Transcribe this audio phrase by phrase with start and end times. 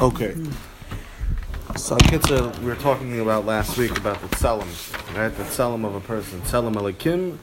[0.00, 0.34] Okay.
[1.76, 4.68] So, Kitza, we were talking about last week about the tselem,
[5.16, 5.34] right?
[5.34, 6.42] The tselem of a person.
[6.42, 7.38] Tselem elikim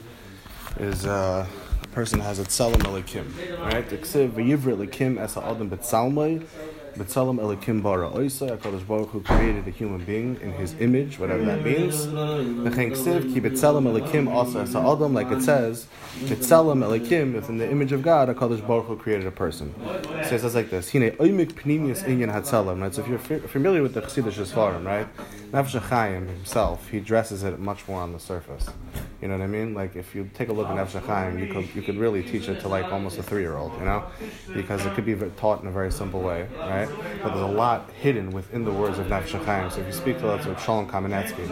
[0.78, 1.48] is uh,
[1.82, 3.26] a person has a tselem elikim,
[3.60, 3.88] right?
[3.88, 6.46] The ksiv v'yivrit elikim es ha'adam b'tsalmai
[6.96, 8.56] b'tselem elikim bara oisa.
[8.56, 12.06] HaKadosh Baruch Hu created a human being in His image, whatever that means.
[12.06, 15.86] V'chein ksiv ki b'tselem elikim asa es ha'adam, like it says,
[16.20, 19.74] b'tselem elikim, if in the image of God, HaKadosh Baruch Hu created a person.
[20.22, 22.94] So it says like this, Hine oimik pnimius inyan hatzelem, right?
[22.94, 25.06] So if you're fa- familiar with the Chassidish Sfarim, right?
[25.54, 28.68] Nefesh Chaim himself, he dresses it much more on the surface.
[29.22, 29.72] You know what I mean?
[29.72, 32.48] Like if you take a look at Nefesh Chaim, you could you could really teach
[32.48, 34.04] it to like almost a three year old, you know,
[34.52, 36.88] because it could be taught in a very simple way, right?
[37.22, 39.70] But there's a lot hidden within the words of Nefesh Chaim.
[39.70, 41.48] So if you speak to let's say Shalom Kamenetsky,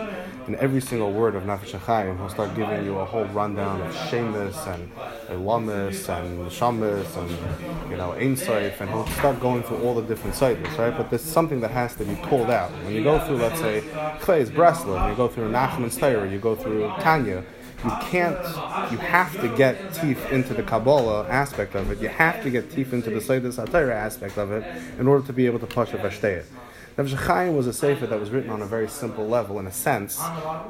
[0.49, 3.95] in every single word of Nefesh Chaim, he'll start giving you a whole rundown of
[4.09, 4.91] Shemus and
[5.29, 10.03] Elamis and Shamus and you know Ein Sof, and he'll start going through all the
[10.03, 10.97] different sites, right?
[10.97, 12.71] But there's something that has to be pulled out.
[12.85, 13.83] When you go through, let's say,
[14.21, 17.45] Clay's Breslov, you go through Nachman's Torah, you go through Tanya,
[17.85, 18.39] you can't,
[18.93, 22.01] you have to get teeth into the Kabbalah aspect of it.
[22.01, 24.65] You have to get teeth into the Seidas HaTorah aspect of it
[25.01, 26.45] in order to be able to push a Vashteyah.
[26.97, 29.73] Nefesh Chaim was a sefer that was written on a very simple level, in a
[29.73, 30.21] sense,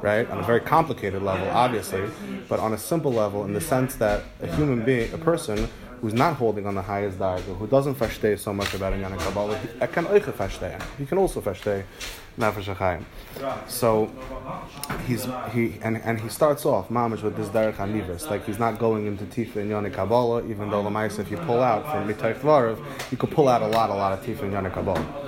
[0.01, 0.27] right?
[0.31, 2.09] On a very complicated level, obviously,
[2.49, 5.69] but on a simple level, in the sense that a human being, a person
[6.01, 9.57] who's not holding on the highest darga, who doesn't fashtay so much about Inyan Kabbalah,
[9.57, 11.83] he can also fashtay
[12.37, 13.05] Nefesh Chaim.
[13.67, 14.11] So
[15.07, 18.79] he's he and, and he starts off mamish with this derech hanivus, like he's not
[18.79, 22.43] going into tifa in Yoni Kabbalah, even though the if you pull out from Mitayf
[23.11, 25.22] you could pull out a lot, a lot of tifa in Yoni Kabbalah.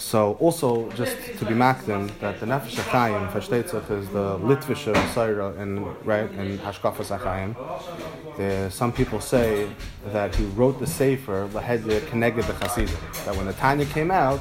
[0.00, 5.56] So also just to be makdim that the Nefesh Chaim Fashtetzach is the Litvische Saira
[5.60, 8.72] in right in Hashkafas Achayim.
[8.72, 9.68] Some people say
[10.06, 12.96] that he wrote the Sefer Lahedya Keneged the Chasidim.
[13.26, 14.40] That when the Tanya came out,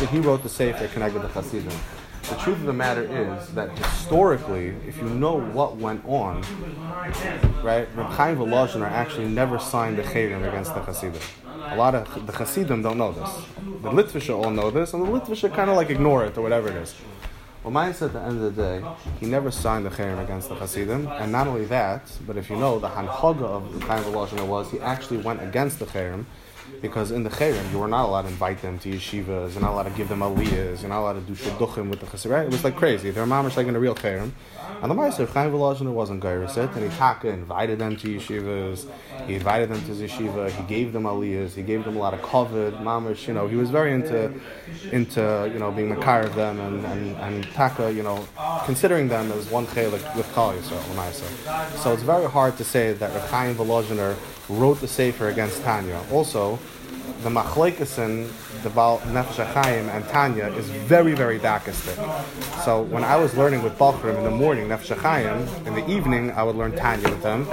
[0.00, 1.95] that he wrote the Sefer Keneged the.
[2.28, 6.42] The truth of the matter is that historically, if you know what went on,
[7.62, 11.22] right, Reb Chaim actually never signed the Chayrim against the Hasidim.
[11.46, 13.30] A lot of the Hasidim don't know this.
[13.82, 16.68] The Litvisha all know this, and the Litvisha kind of like ignore it or whatever
[16.68, 16.96] it is.
[17.62, 18.84] Well, mine said at the end of the day,
[19.20, 22.56] he never signed the Chayrim against the Hasidim, and not only that, but if you
[22.56, 26.26] know, the Hanchaga of the Chaim Volozhiner was he actually went against the Chayrim
[26.80, 29.72] because in the Chayrim, you were not allowed to invite them to yeshivas, you're not
[29.72, 32.46] allowed to give them aliyahs, you're not allowed to do shidduchim with the chassid, right?
[32.46, 33.10] It was like crazy.
[33.10, 34.32] They were mamish like in a real Chayrim.
[34.82, 38.86] And the Meister, Chaim Volozhiner wasn't Gairusit, and he taka invited them to yeshivas,
[39.26, 42.20] he invited them to yeshiva, he gave them aliyahs, he gave them a lot of
[42.22, 44.32] covet, mamish, you know, he was very into,
[44.92, 48.26] into you know, being car of them, and, and, and taka, you know,
[48.64, 51.78] considering them as one chelik with Kal Yisrael.
[51.78, 54.16] So it's very hard to say that Reb Chaim Volozhiner
[54.48, 56.00] wrote the Sefer against Tanya.
[56.12, 56.58] Also,
[57.22, 58.28] the machlekasin,
[58.62, 59.38] the Baal Nefesh
[59.88, 61.96] and Tanya is very, very dakistic.
[62.64, 66.42] So when I was learning with Balchrim in the morning, Nefesh in the evening I
[66.42, 67.48] would learn Tanya with them.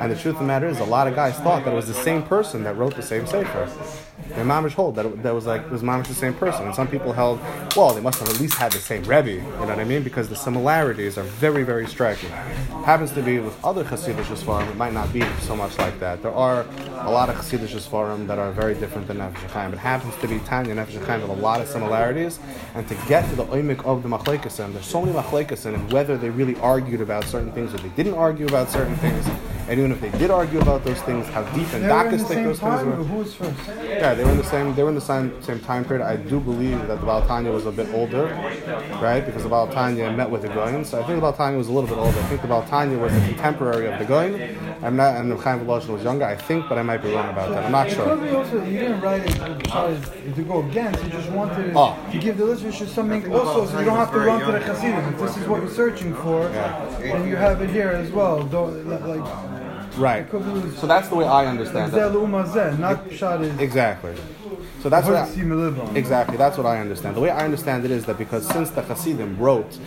[0.00, 1.86] And the truth of the matter is, a lot of guys thought that it was
[1.86, 3.68] the same person that wrote the same sefer.
[4.32, 6.66] And mamish hold that that was like was mamish the same person.
[6.66, 7.40] And some people held,
[7.76, 9.32] well, they must have at least had the same rebbe.
[9.32, 10.02] You know what I mean?
[10.02, 12.30] Because the similarities are very, very striking.
[12.84, 16.22] Happens to be with other Hasidic Sfarim, it might not be so much like that.
[16.22, 16.66] There are
[17.00, 19.72] a lot of Hasidic Sfarim that are very different than Nefesh Chaim.
[19.72, 22.40] It happens to be Tanya and Nefesh Chaim have a lot of similarities.
[22.74, 26.16] And to get to the oimik of the machlekasim, there's so many machlekasim, and whether
[26.16, 29.26] they really argued about certain things or they didn't argue about certain things.
[29.68, 32.10] And even if they did argue about those things, how deep and They were in
[32.10, 32.92] the dakistic same those things were.
[33.04, 33.52] who was first?
[33.82, 34.74] Yeah, they were in the same.
[34.74, 36.04] They were in the same same time period.
[36.04, 38.24] I do believe that the Balatanya was a bit older,
[39.00, 39.24] right?
[39.24, 40.84] Because the Balatanya met with the Gaon.
[40.84, 42.18] So I think the Balatanya was a little bit older.
[42.18, 44.34] I think the Balatanya was a contemporary of the Gaon.
[44.82, 46.26] I'm not, and the Chaim Volozhin was younger.
[46.26, 47.64] I think, but I might be wrong about that.
[47.64, 48.10] I'm not sure.
[48.36, 51.96] also, you didn't write it to, to go against, you just wanted Oh.
[52.12, 55.14] to give the listeners something also, so you don't have to run to the Hasidim.
[55.14, 58.42] If this is what you're searching for, then you have it here as well.
[58.44, 59.53] Don't, like,
[59.96, 60.22] Right.
[60.22, 61.96] it could be So that's the way I understand it.
[62.78, 64.14] Not Pshat Exactly.
[64.82, 65.16] So that's what.
[65.16, 65.28] I,
[65.96, 67.16] Exactly, that's what I understand.
[67.16, 69.78] The way I understand it is that because since the Hasidim wrote,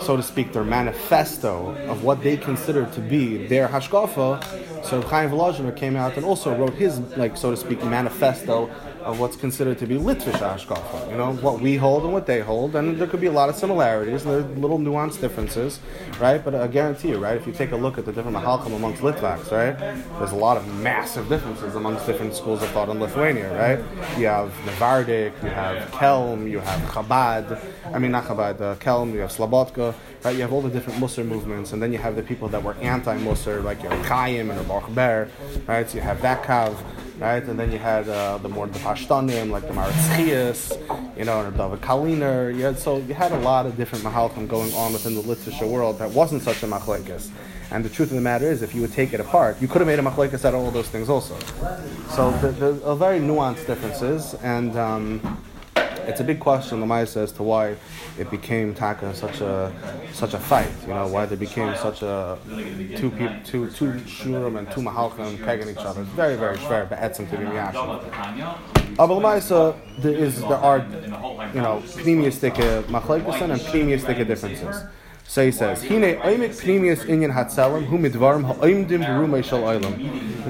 [0.00, 5.30] so to speak, their manifesto of what they considered to be their hashkafa, so Chaim
[5.30, 8.70] Volozhiner came out and also wrote his, like so to speak, manifesto
[9.02, 11.10] of what's considered to be Litvish hashkafa.
[11.10, 13.48] You know what we hold and what they hold, and there could be a lot
[13.48, 15.80] of similarities and there are little nuanced differences,
[16.20, 16.42] right?
[16.44, 19.02] But I guarantee you, right, if you take a look at the different mahalchim amongst
[19.02, 19.78] Litvaks, right,
[20.18, 23.78] there's a lot of massive differences amongst different schools of thought in Lithuania, right?
[24.18, 27.60] You have Navardik, you have Kelm, you have Chabad,
[27.92, 30.34] I mean not Chabad, uh, Kelm, you have Slabotka, right?
[30.34, 32.74] You have all the different Musar movements, and then you have the people that were
[32.74, 35.28] anti-Musar, like you know, Chaim and Baruch Ber,
[35.66, 35.88] right?
[35.88, 36.76] So you have that kav.
[37.20, 37.42] right?
[37.44, 41.56] And then you had uh, the more the Pashtanim, like the Maritzchias, you know, and
[41.56, 42.54] David Kaliner.
[42.54, 45.66] You had, so you had a lot of different Mahalchim going on within the literature
[45.66, 47.30] world that wasn't such a machlekes.
[47.70, 49.80] And the truth of the matter is, if you would take it apart, you could
[49.80, 51.38] have made a machlekes out of all those things also.
[52.10, 55.42] So there's a very nuanced differences, and um,
[56.08, 57.76] it's a big question, Lamaisa, as to why
[58.18, 59.72] it became Taka such a
[60.12, 60.70] such a fight.
[60.82, 62.38] You know, why there became such a
[62.96, 66.02] two people, two two shurim and two mahalchim pegging each other.
[66.02, 68.58] It's very very schwer, be'etzim to be miyashim.
[68.98, 70.78] Aber Lamaisa, there is there are
[71.54, 72.54] you know pneumistic
[72.84, 74.84] machlekesen and pneumistic differences.
[75.30, 79.94] So he says, Hine oimik pneumius inyan hatzelim hu midvarim ha'oimdim berumay shal oilam.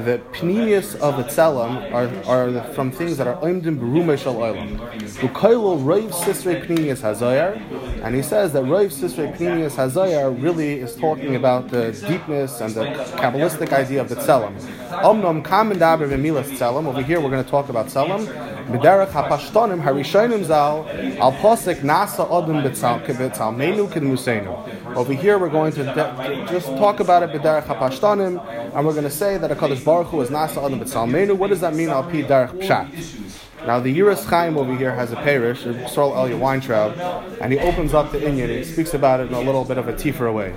[0.06, 4.79] The pneumius of the tzelim are, are from things that are oimdim berumay shal oilam.
[5.19, 7.61] Ukailo roiv sisrei pneumius hazayar.
[8.03, 12.73] And he says that roiv sisrei pneumius hazayar really is talking about the deepness and
[12.73, 12.87] the
[13.21, 14.56] Kabbalistic idea of the tzelim.
[15.03, 16.87] Omnom kam daber v'milas tzelim.
[16.87, 18.25] Over here we're going to talk about tzelim.
[18.71, 20.88] B'derech ha'pashtonim harishonim zal
[21.21, 24.69] al posik nasa odom b'tzal kibitz menu kidmusenu.
[24.96, 29.05] Over here, we're going to de- just talk about it b'derech hapashtanim, and we're going
[29.05, 31.37] to say that a Kaddish Baruch Hu is nasa adam b'tzalmenu.
[31.37, 31.88] What does that mean?
[31.90, 33.67] Al pi derech pshat.
[33.67, 36.96] Now the Yiras Chaim over here has a parish, Sorel Elia Weintraub,
[37.43, 39.76] and he opens up the Inyan and he speaks about it in a little bit
[39.76, 40.52] of a tifer way.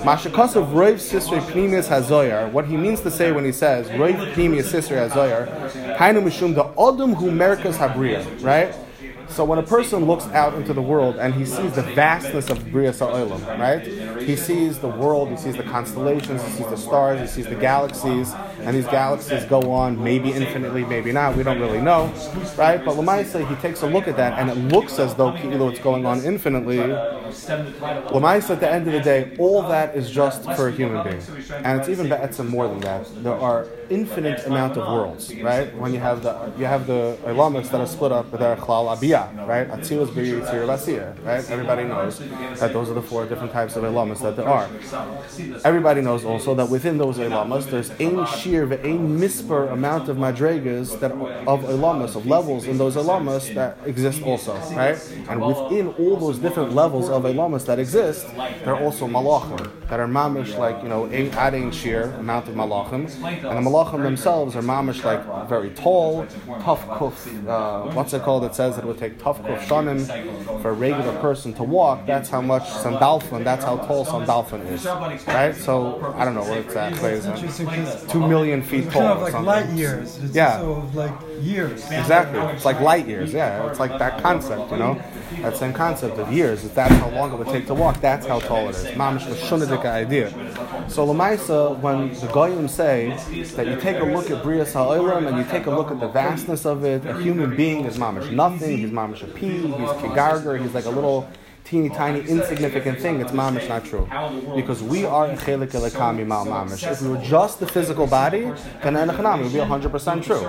[0.00, 4.72] Mashakasav Roiv Sisrei Pnimius Hazoyar, what he means to say when he says Roiv Pnimius
[4.72, 8.74] Sisrei Hazoyar, Hainu Mishum the Odom Hu Merkas Habriya, right?
[9.30, 12.72] So when a person looks out into the world and he sees the vastness of
[12.72, 13.86] Bria Sa'olam, right?
[14.22, 17.54] He sees the world, he sees the constellations, he sees the stars, he sees the
[17.54, 22.12] galaxies, and these galaxies go on maybe infinitely, maybe not, we don't really know,
[22.56, 22.84] right?
[22.84, 25.80] But Lamaisa, he takes a look at that and it looks as though Kilo it's
[25.80, 26.78] going on infinitely.
[26.78, 31.22] Lamaisa, at the end of the day, all that is just for a human being.
[31.64, 33.06] And it's even better more than that.
[33.22, 35.74] There are infinite amount of worlds, right?
[35.76, 38.96] When you have the you have the Ilamas that are split up with their Chlal
[38.96, 39.68] Abiyah, right?
[39.68, 41.48] Atzilus Biri Tzir Vasiyah, right?
[41.50, 42.18] Everybody knows
[42.60, 44.68] that those are the four different types of Ilamas that there are.
[45.64, 50.98] Everybody knows also that within those Ilamas, there's ein sheer ve'ein misper amount of madregas
[51.00, 54.98] that of Ilamas, of levels in those Ilamas that exist also, right?
[55.28, 58.26] And within all those different levels of Ilamas that exist,
[58.64, 61.06] there are also Malachim that are mamish like, you know,
[61.46, 63.04] adding sheer amount of Malachim.
[63.22, 66.26] And the Malachim themselves are mamish like very tall,
[66.62, 67.16] tough kuf,
[67.46, 68.44] uh, what's it called?
[68.44, 70.00] It says it would take tough kuf shanim
[70.62, 72.06] for a regular person to walk.
[72.06, 74.84] That's how much Sandalfon, that's how tall Sandalfon is,
[75.26, 75.54] right?
[75.54, 75.74] So
[76.16, 78.08] I don't know what exactly it?
[78.08, 79.02] Two million feet tall.
[79.02, 79.46] Kind of like something.
[79.46, 80.18] light years.
[80.18, 80.60] It's Yeah.
[80.60, 81.84] So like years.
[81.90, 82.40] Exactly.
[82.54, 83.32] It's like light years.
[83.32, 85.00] Yeah, it's like that concept, you know?
[85.42, 86.64] That same concept of years.
[86.64, 88.84] If that's how long it would take to walk, that's how tall it is.
[88.96, 90.30] Mamish the shunadika idea.
[90.88, 93.10] So Lamaisa, when the Goyim say
[93.56, 96.08] that you take a look at Bria Ha'olam and you take a look at the
[96.08, 100.60] vastness of it, a human being is mamish nothing, he's mamish a pea, he's kigarger,
[100.60, 101.28] he's like a little
[101.68, 104.08] teeny tiny insignificant thing, it's mamish not true.
[104.56, 106.90] Because we are chelik elekami mal mamish.
[106.90, 108.44] If we were just the physical body,
[108.82, 110.44] then enochanami would be 100% true.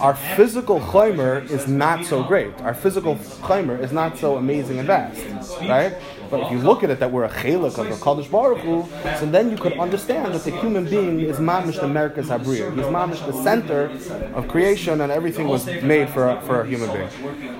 [0.00, 2.54] Our physical chaymer is not so great.
[2.62, 5.94] Our physical chaymer is not so amazing and vast, right?
[6.30, 8.86] But if you look at it that we're a chelik of the Kaddish Baruch Hu,
[9.18, 12.74] so then you could understand that the human being is mamish the Merkaz Habriya.
[12.74, 13.90] He's mamish the center
[14.34, 17.08] of creation and everything was made for a, for a human being.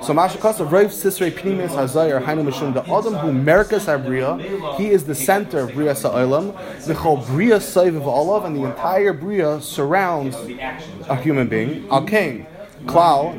[0.03, 4.89] So Mashakas of Rav Sisrei Pnimis Hazayar Hainu Mishum the Adam who Merkaz Habriya, he
[4.89, 6.55] is the center of Bria Sa'olam.
[6.85, 10.37] The whole Bria Saiv of Olav and the entire Bria surrounds
[11.09, 11.89] a human being.
[11.91, 12.47] Al Kain.
[12.87, 13.35] Klau,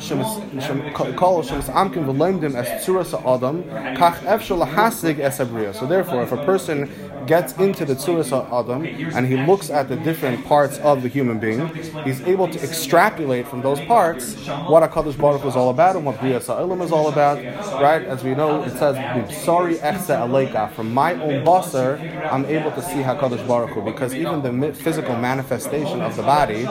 [1.15, 3.63] kol shemis amkim v'loimdim es tzuras adam,
[3.95, 5.37] kach efshel lahasig es.
[5.79, 6.89] So therefore, if a person
[7.27, 11.39] gets into the tzuras adam and he looks at the different parts of the human
[11.39, 11.67] being,
[12.03, 14.35] he's able to extrapolate from those parts
[14.71, 17.37] what Hakadosh Baruch is all about and what Bria Sa'olam is all about.
[17.81, 18.03] Right?
[18.03, 18.95] As we know, it says,
[19.43, 21.99] "Sorry aleika." From my own basar,
[22.31, 26.67] I'm able to see Hakadosh Baruch Hu because even the physical manifestation of the body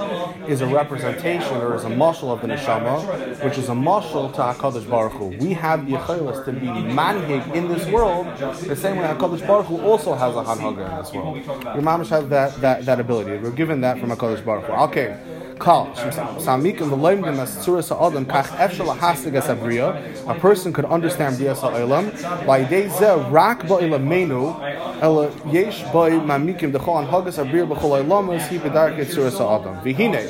[0.49, 2.97] is a representation or is a muscle of the neshama,
[3.45, 5.27] which is a muscle to Hakadosh Baruch Hu.
[5.39, 9.81] We have the to be manhig in this world, the same way Hakadosh Baruch Hu
[9.81, 11.37] also has a hanhaga in this world.
[11.37, 13.37] The mamish have that, that that ability.
[13.38, 14.73] We're given that from Hakadosh Baruch Hu.
[14.73, 15.17] Okay.
[15.59, 20.29] Kal, Samikim v'loimdim as tzuras ha'adam kach efshel hasig es abriya.
[20.29, 24.43] A person could understand bria ha'olam by day zeh rak ba'ilamenu
[25.00, 29.81] ela yesh by mamikim dechol an hagas abriya b'chol ha'olamas hi b'darke tzuras ha'adam.
[29.81, 30.29] V'hine,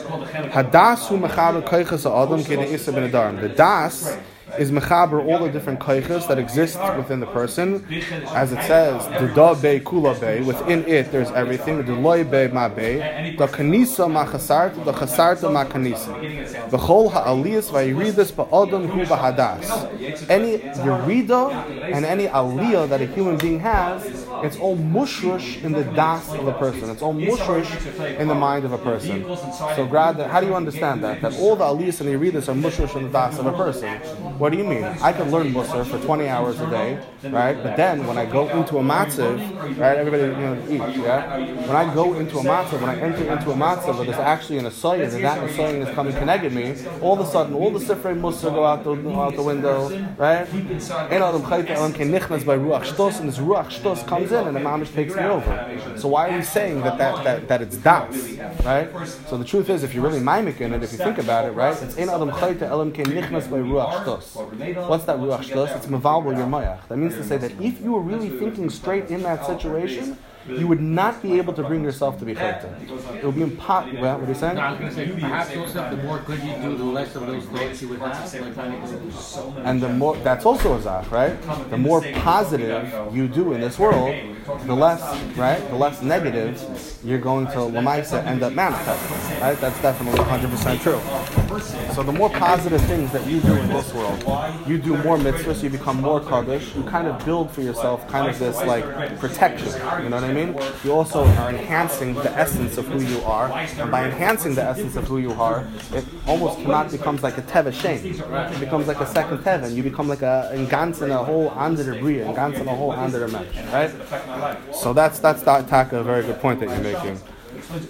[0.53, 3.41] hadas hu mechaber koiches ha'adam kene isa ben adarim.
[3.41, 4.17] The das
[4.59, 7.85] is mechaber all the different kaiches that exist within the person.
[8.29, 11.85] As it says, the da be kula be, within it there's everything.
[11.85, 12.97] The loy be ma be,
[13.37, 16.15] the kanisa ma chasarta, the chasarta ma kanisa.
[16.71, 20.31] V'chol ha'aliyas v'yiridus ba'odam hu b'hadas.
[20.31, 21.53] Any yerida
[21.93, 24.05] and any aliyah that a human being has,
[24.45, 26.91] it's all mushrush in the das of a person.
[26.91, 29.25] It's all mushrush in the mind of a person.
[29.75, 31.21] So, grad, how do you understand that?
[31.21, 34.01] That all the aliyahs and yeridas are mushrush in the das of a person.
[34.39, 34.85] What do you mean?
[34.85, 37.57] I can learn Musar for 20 hours a day, right?
[37.63, 39.39] But then when I go into a matziv,
[39.79, 41.39] right, everybody you know, eats, yeah?
[41.67, 44.67] When I go into a matziv, when I enter into a where there's actually an
[44.67, 48.19] asoyin, and that asoyin is coming connected me, all of a sudden all the sifrei
[48.19, 50.47] Musar go out the, out the window, right?
[50.53, 54.47] And Adam Chayta Elam can nichnas by Ruach Shtos, and this Ruach Shtos comes in
[54.47, 55.97] and the mamish takes me over.
[55.97, 58.15] So why are we saying that, that, that, that it's das,
[58.65, 58.91] right?
[59.29, 61.53] So the truth is, if you're really mimic in it, if you think about it,
[61.53, 64.26] right, it's in Adam Chayta Elam can nichnas by Ruach Shtos.
[64.35, 65.77] What's that Ruach Shtos?
[65.77, 66.89] It's Mavalbo your mayach.
[66.89, 70.67] That means to say that if you were really thinking straight in that situation, you
[70.67, 72.71] would not be able to bring yourself to be chayta.
[73.17, 74.01] It would be impossible.
[74.01, 74.57] What are you saying?
[74.57, 77.15] No, I was going to say, perhaps also the more good you do, the less
[77.17, 78.35] of those thoughts you would have.
[79.65, 81.37] And the more that's also a zach, right?
[81.71, 84.15] The more positive you do in this world,
[84.65, 85.03] the less,
[85.37, 85.61] right?
[85.69, 86.63] The less negative
[87.03, 89.59] you're going to lamaisa end up manifesting, right?
[89.59, 91.01] That's definitely 100% true.
[91.95, 94.23] So the more positive things that you do in this world,
[94.67, 98.29] you do more mitzvahs, you become more kaddish, you kind of build for yourself kind
[98.29, 98.85] of this like
[99.19, 99.73] protection.
[100.03, 100.36] You know what I mean?
[100.85, 104.97] You also are enhancing the essence of who you are, and by enhancing the essence
[104.97, 108.05] of who you are, it almost cannot becomes like a teva shame.
[108.05, 111.23] It becomes like a second teva, and you become like a in ganz in a
[111.25, 113.91] whole andere bria, in ganz in a whole andere mensch, right?
[114.75, 117.21] So that's that's that taka, a very good point that you're making.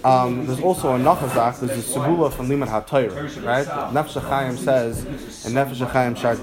[0.04, 1.60] Um, there's also a nachazak.
[1.60, 3.66] There's a segula from Liman HaTorah, right?
[3.92, 5.04] Nefesh Chaim says
[5.44, 6.36] in Nefesh Chaim Shar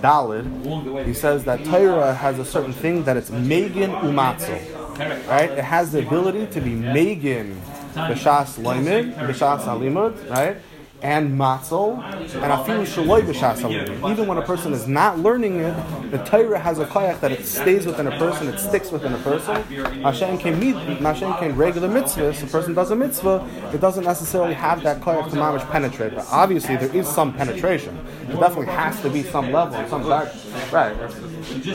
[1.06, 5.52] he says that Torah has a certain thing that it's megan umatzel, right?
[5.52, 7.60] It has the ability to be megan
[7.94, 10.58] b'shas loimid, b'shas alimud, right?
[11.04, 14.10] And matzel, and afilu shaloi b'shas.
[14.10, 15.76] Even when a person is not learning it,
[16.12, 19.18] the Torah has a koyach that it stays within a person, it sticks within a
[19.18, 19.62] person.
[20.02, 22.42] Hashem can meet, Hashem can regular mitzvahs.
[22.42, 26.16] A person does a mitzvah, it doesn't necessarily have that koyach to mamish penetrate.
[26.16, 28.00] But obviously, there is some penetration.
[28.28, 30.34] There definitely has to be some level, some back.
[30.72, 30.98] Right.
[30.98, 31.16] That's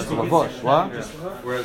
[0.07, 0.91] bush, What?
[1.45, 1.65] Whereas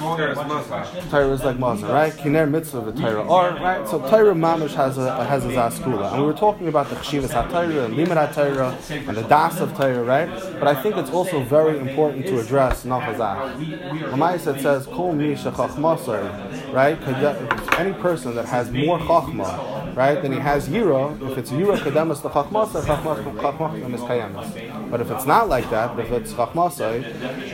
[1.09, 2.13] Torah is like Muslim, right?
[2.13, 3.23] Kiner mitzvah of Torah.
[3.23, 3.87] Or, right?
[3.87, 6.11] So Torah mamish has a has a zaskula.
[6.11, 10.29] And we were talking about the chshivas limit ha-Torah and the das of Torah, right?
[10.59, 13.55] But I think it's also very important to address nachazah.
[14.11, 16.99] Lamaisa says, Kol mi shechachmasar, right?
[17.79, 22.21] Any person that has more chachma, right, Then he has yira, if it's yira kademas
[22.21, 24.89] the chachmasar, chachmasar is kayemas.
[24.91, 27.01] But if it's not like that, if it's chachmasar,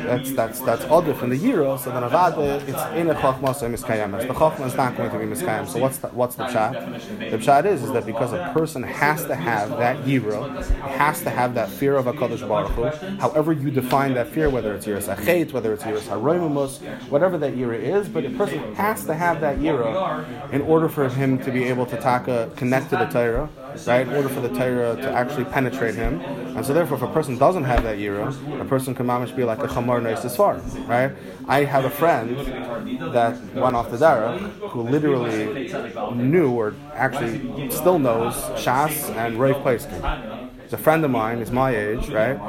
[0.06, 4.28] that's that's that's other from the yira, so then avada, it's in a chachmasar miskayemas.
[4.28, 5.68] The chachma is not going to be miskayem.
[5.68, 7.32] So what's the, what's the pshat?
[7.32, 11.30] The pshat is, is that because a person has to have that yira, has to
[11.30, 14.86] have that fear of a Kadosh Baruch Hu, however you define that fear, whether it's
[14.86, 16.80] yiras achet, whether it's yiras haroimus,
[17.10, 21.10] whatever that yira is, but a person has to have that yira in order for
[21.10, 21.98] him to be able to
[22.30, 23.50] taka connect to the Torah,
[23.86, 24.08] right?
[24.08, 26.22] In order for the Torah to actually penetrate him,
[26.56, 28.30] and so therefore, if a person doesn't have that yira,
[28.62, 30.00] a person can mamish be like a chamar
[30.36, 30.56] far,
[30.88, 31.12] right?
[31.48, 32.38] I have a friend
[33.14, 35.72] that went off the derech who literally
[36.16, 38.34] knew or actually still knows
[38.64, 40.39] Shas and Rav Plaiskin.
[40.70, 42.40] He's a friend of mine, he's my age, right?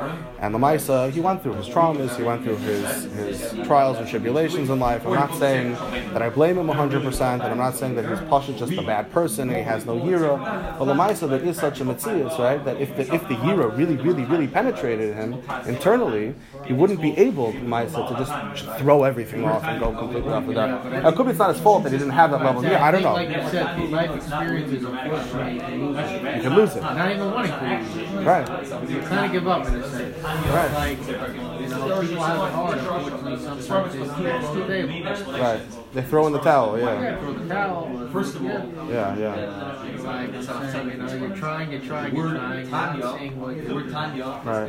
[0.40, 4.68] And Lamaisa, he went through his traumas, he went through his, his trials and tribulations
[4.68, 5.06] in life.
[5.06, 5.72] I'm not saying
[6.12, 9.10] that I blame him 100%, and I'm not saying that he's Pasha just a bad
[9.10, 10.38] person and he has no Yira.
[10.78, 12.62] But Lamaisa, there is such a Metzias, right?
[12.62, 16.34] That if the, if the Yira really, really, really penetrated him internally,
[16.66, 20.52] he wouldn't be able, Lamaisa, to just throw everything off and go completely off the
[20.52, 20.84] dark.
[20.84, 22.62] Now, it could be it's not his fault that he didn't have that level.
[22.62, 23.14] Yeah, I don't know.
[23.14, 26.36] Like you said, life experiences, unfortunately, you can.
[26.36, 26.82] You can lose it.
[26.82, 28.09] Not even wanting to lose it.
[28.14, 28.90] Right.
[28.90, 30.22] You kind of give up in a sense.
[30.22, 30.72] Right.
[30.72, 32.78] Like, you know, people have it hard.
[32.78, 35.32] Unfortunately, sometimes it's it's too available.
[35.40, 35.60] Right.
[35.92, 37.18] They throw in the towel, Yeah, yeah.
[37.18, 38.08] throw the towel.
[38.12, 39.84] First of all, Yeah, yeah.
[39.84, 43.56] it's like saying, you know, you're trying, you're trying, you're trying, you're not seeing what
[43.56, 43.82] you're
[44.44, 44.68] Right.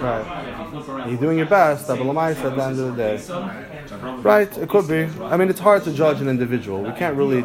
[0.00, 1.08] Right.
[1.08, 3.18] You're doing your best, but Lamaisa at the end of the day.
[4.22, 5.08] Right, it could be.
[5.22, 6.82] I mean, it's hard to judge an individual.
[6.82, 7.42] We can't really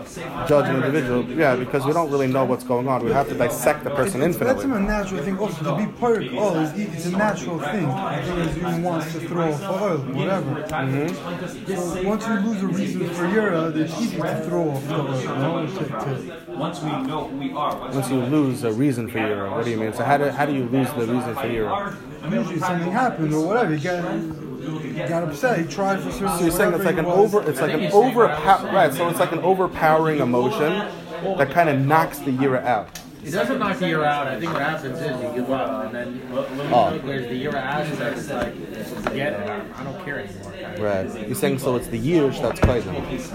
[0.47, 3.03] judge an individual, yeah, because we don't really know what's going on.
[3.03, 4.67] We have to dissect the person That's infinitely.
[4.67, 5.39] That's a natural thing.
[5.39, 7.85] Also, to be part oh, all it's a natural thing.
[7.85, 10.67] I think as human wants to throw off oil, whatever.
[10.67, 15.19] So once you lose a reason for Yura, it's easy to throw off the oil.
[15.19, 18.71] You know, to, to, Once we know who we are, once Once you lose a
[18.71, 19.93] reason for your, what do you mean?
[19.93, 21.95] So how do, how do you lose the reason for your?
[22.31, 23.75] usually something happened or whatever.
[23.75, 24.48] He got, he
[25.07, 25.59] got upset.
[25.59, 26.37] He tried for certain.
[26.37, 28.93] So you're saying it's like an over, it's like an overpower, right?
[28.93, 30.87] So it's like an overpowering emotion
[31.37, 32.99] that kind of knocks the year out.
[33.23, 34.27] It doesn't knock the year out.
[34.27, 36.21] I think what happens is you give up, and then
[36.71, 36.97] Oh.
[37.05, 38.53] there's the year after it's like,
[39.03, 39.49] forget it.
[39.77, 40.53] I don't care anymore.
[40.79, 41.27] Right.
[41.27, 43.31] You're saying so it's the years that's years.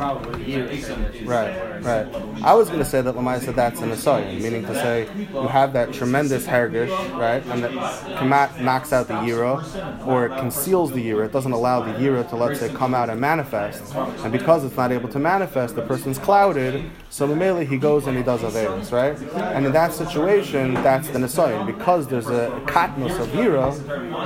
[1.26, 2.06] Right, right.
[2.42, 5.48] I was going to say that Lamai said that's an Asayim, meaning to say you
[5.48, 7.72] have that tremendous hergish, right, and that
[8.18, 11.26] Kamat knocks out the Yira, or it conceals the Yira.
[11.26, 13.94] It doesn't allow the Yira to, let's say, come out and manifest.
[13.94, 18.16] And because it's not able to manifest, the person's clouded, so Mamela he goes and
[18.16, 19.16] he does Averis, right?
[19.54, 21.66] And in that situation, that's the Nisayim.
[21.66, 23.72] Because there's a katnus of Yira,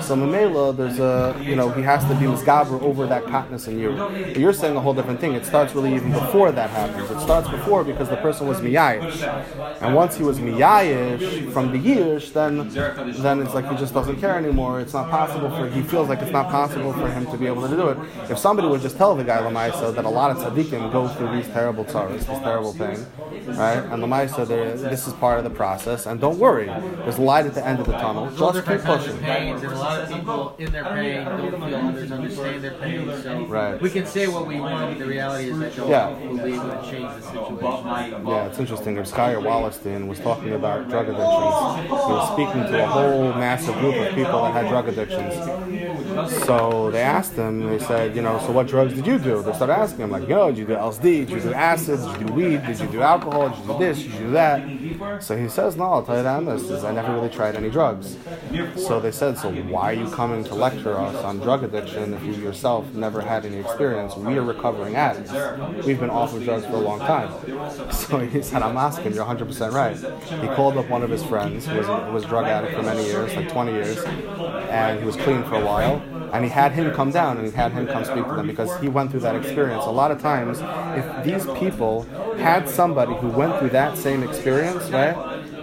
[0.02, 3.80] so Mamela, there's a, you know, he has to be misgaber over that katnus and
[3.80, 4.32] Yira.
[4.32, 5.34] But you're saying a whole different thing.
[5.34, 7.10] It starts really even before that happens.
[7.10, 11.78] It starts before because the person was miyayish, and once he was miyayish from the
[11.78, 12.68] yish, then
[13.22, 14.80] then it's like he just doesn't care anymore.
[14.80, 17.66] It's not possible for he feels like it's not possible for him to be able
[17.68, 17.98] to do it.
[18.30, 21.34] If somebody would just tell the guy lamaisa that a lot of tzaddikim go through
[21.36, 22.98] these terrible tzaras, this terrible thing,
[23.56, 23.78] right?
[23.78, 27.64] And lamaisa, this is part of the process, and don't worry, there's light at the
[27.66, 28.30] end of the tunnel.
[28.36, 29.18] Just keep pushing.
[29.18, 33.10] pains, and a lot of people in their pain don't feel others understand their pain.
[33.22, 33.80] So Right.
[33.80, 36.08] we can say what we want, but the reality is that no Yeah.
[36.08, 38.26] one will be able to change the situation.
[38.26, 38.96] Yeah, it's interesting.
[38.98, 43.96] Skyer Wallerstein was talking about drug addictions, he was speaking to a whole massive group
[43.96, 45.34] of people that had drug addictions.
[46.44, 49.42] So they asked him, they said, you know, so what drugs did you do?
[49.42, 51.24] They started asking him, like, yo, did you do LSD?
[51.26, 52.00] Did you do acid?
[52.00, 52.66] Did you do weed?
[52.66, 53.48] Did you do alcohol?
[53.50, 53.98] Did you do this?
[54.02, 55.20] Did you do that?
[55.28, 57.68] So he says, no, I'll tell you that honest, is I never really tried any
[57.68, 58.16] drugs.
[58.76, 62.22] So they said, so why are you coming to lecture us on drug addiction if
[62.22, 64.16] you yourself never had any experience?
[64.16, 65.30] We are recovering addicts.
[65.84, 67.30] We've been off of drugs for a long time.
[67.92, 69.96] So he said, I'm asking, you're 100% right.
[70.40, 73.04] He called up one of his friends who was, who was drug addict for many
[73.04, 74.02] years, like 20 years,
[74.70, 76.02] and he was clean for a while.
[76.32, 78.80] And he had him come down and he had him come speak to them because
[78.80, 79.84] he went through that experience.
[79.84, 80.60] A lot of times,
[80.96, 82.04] if these people
[82.38, 85.16] had somebody who went through that same experience, right?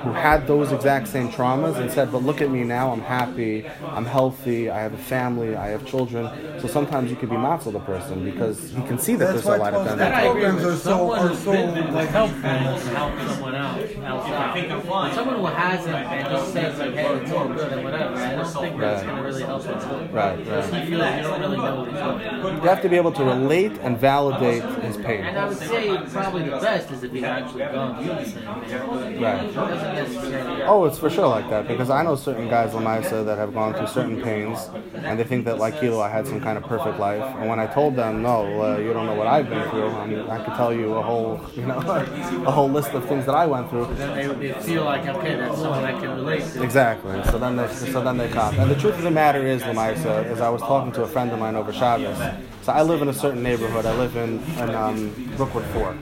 [0.06, 3.68] Who had those exact same traumas and said, but look at me now, I'm happy,
[3.84, 6.30] I'm healthy, I have a family, I have children.
[6.62, 9.60] So sometimes you can be matzel the person because he can see that That's there's
[9.60, 9.98] a lot of them.
[9.98, 12.90] That programs are so- are so, like, helpful helpful.
[12.92, 15.14] to help someone out outside.
[15.16, 18.46] Someone who hasn't and just says like, hey, it's all good and whatever, I don't
[18.48, 19.80] think that's going to really help him.
[20.16, 20.84] Right, Because right.
[20.84, 22.56] he feels you don't really know what he's doing.
[22.56, 25.26] You have to be able to relate and validate his pain.
[25.26, 28.34] And I would say probably the best is if he's actually gone through the same
[28.34, 29.22] thing.
[29.22, 29.44] Right.
[29.46, 30.64] It doesn't necessarily.
[30.64, 33.74] Oh, it's for sure like that because I know certain guys, Lamaisa, that have gone
[33.74, 36.98] through certain pains and they think that, like Kilo, I had some kind of perfect
[37.00, 37.24] life.
[37.38, 40.06] And when I told them, no, uh, you don't know what I've been through, I
[40.08, 43.36] mean, I could tell you a whole, you know, a whole list of things that
[43.36, 43.94] I went through.
[43.96, 46.64] Then they, they feel like, okay, that's someone I can relate to.
[46.64, 47.22] Exactly.
[47.26, 48.58] So then they so then they come.
[48.60, 51.32] And the truth of the matter is, Lamaisa, is I was talking to a friend
[51.32, 52.18] of mine over Shabbos.
[52.64, 53.86] So I live in a certain neighborhood.
[53.86, 55.98] I live in, in um, Brookwood 4.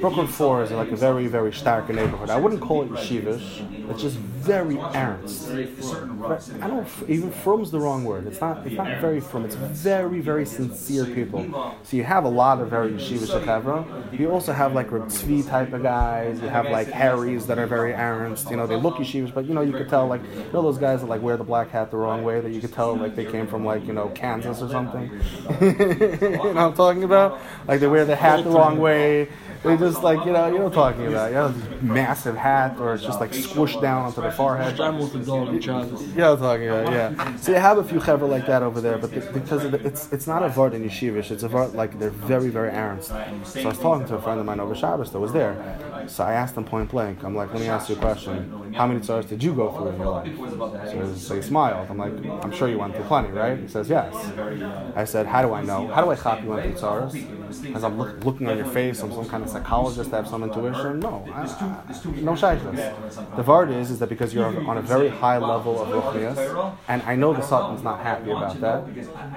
[0.00, 2.30] Brookwood 4 is like a very, very stark neighborhood.
[2.30, 3.90] I wouldn't call it yeshivish.
[3.90, 5.48] It's just very ernst.
[6.20, 8.26] But I don't even from's the wrong word.
[8.26, 8.66] It's not.
[8.66, 9.44] It's not very from.
[9.44, 11.74] It's very, very sincere people.
[11.82, 14.18] So you have a lot of very yeshivish chevra.
[14.18, 16.40] You also have like Reb Tzvi type of guys.
[16.40, 18.50] You have like Harrys that are very ernst.
[18.50, 20.78] You know, they look yeshivish, but you know you could tell like you know those
[20.78, 22.40] guys that like wear the black hat the wrong way.
[22.40, 25.10] That you could tell like they came from like you know Kansas or something.
[25.60, 27.40] you know what I'm talking about?
[27.66, 29.28] Like they wear the hat the wrong way.
[29.66, 31.28] They just like you know you know what I'm talking about.
[31.30, 34.80] You know, this massive hat or it's just like squished down onto the forehead.
[34.80, 36.02] I'm with the dog and Travis.
[36.16, 37.36] Yeah, I'm talking about yeah.
[37.36, 39.84] So you have a few chevra like that over there, but the, because of the,
[39.86, 41.30] it's it's not a vart in yeshivish.
[41.30, 43.08] It's a vart like they're very very ernst.
[43.08, 45.54] So I was talking to a friend of mine over Shabbos that was there.
[46.06, 47.24] So I asked him point blank.
[47.24, 48.74] I'm like, let me ask you a question.
[48.74, 50.36] How many stars did you go through in your life?
[50.90, 51.88] So, he- so he smiled.
[51.90, 52.12] I'm like,
[52.44, 53.58] I'm sure you went through plenty, right?
[53.58, 54.14] He says yes.
[54.94, 55.88] I said, how do I know?
[55.88, 57.14] How do I copy you went through stars?
[57.74, 60.10] As I'm look, looking on your face, I'm some kind of psychologist.
[60.10, 61.00] Have some intuition.
[61.00, 62.62] No, I, I, no shaykhs.
[63.36, 67.02] The vart is is that because you're on a very high level of ruchnias, and
[67.02, 68.84] I know the Sultan's not happy about that,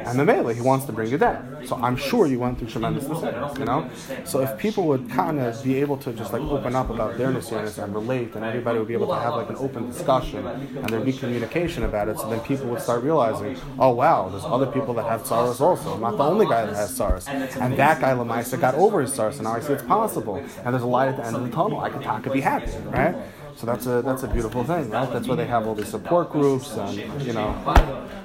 [0.07, 1.65] and the Mele, he wants to bring you down.
[1.65, 3.89] So I'm sure you went through tremendous mistakes, you know?
[4.25, 7.31] So if people would kind of be able to just like open up about their
[7.31, 10.89] nisyanis and relate, and everybody would be able to have like an open discussion, and
[10.89, 14.67] there'd be communication about it, so then people would start realizing, oh wow, there's other
[14.67, 15.93] people that have SARS also.
[15.95, 17.27] I'm not the only guy that has SARS.
[17.27, 19.98] And that guy, Lamaisa, got over his SARS, and now I see it's possible.
[20.03, 21.79] And there's a light at the end of the tunnel.
[21.79, 23.15] I could, I could be happy, right?
[23.55, 25.11] So that's a that's a beautiful thing, right?
[25.11, 27.53] That's why they have all these support groups, and you know,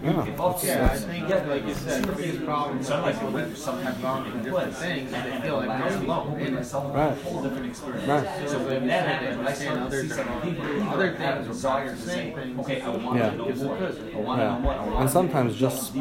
[0.01, 4.03] Yeah, it's- Yeah, I think, like you said, the biggest problem with people that have
[4.03, 6.73] gone through different things is they feel like they're alone in it.
[6.73, 7.17] right,
[8.07, 8.49] right.
[8.49, 10.03] So they they understand other
[10.93, 12.61] other things are the same things.
[12.61, 13.31] Okay, I want Yeah.
[13.31, 13.45] to
[14.15, 15.01] Yeah.
[15.01, 15.95] And sometimes just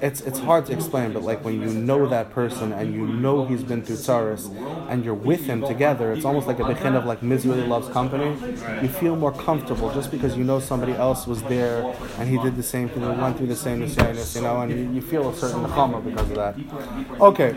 [0.00, 3.44] it's it's hard to explain, but like when you know that person and you know
[3.46, 4.50] he's been through tsaris
[4.88, 8.36] and you're with him together, it's almost like a begin of like misery loves company.
[8.82, 12.56] You feel more comfortable just because you know somebody else was there and he did
[12.56, 15.34] the same thing, went through the same nisyanis, you know, and you, you feel a
[15.36, 17.20] certain nechama because of that.
[17.20, 17.54] Okay,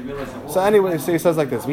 [0.48, 1.64] so anyway, so he says like this.
[1.64, 1.70] So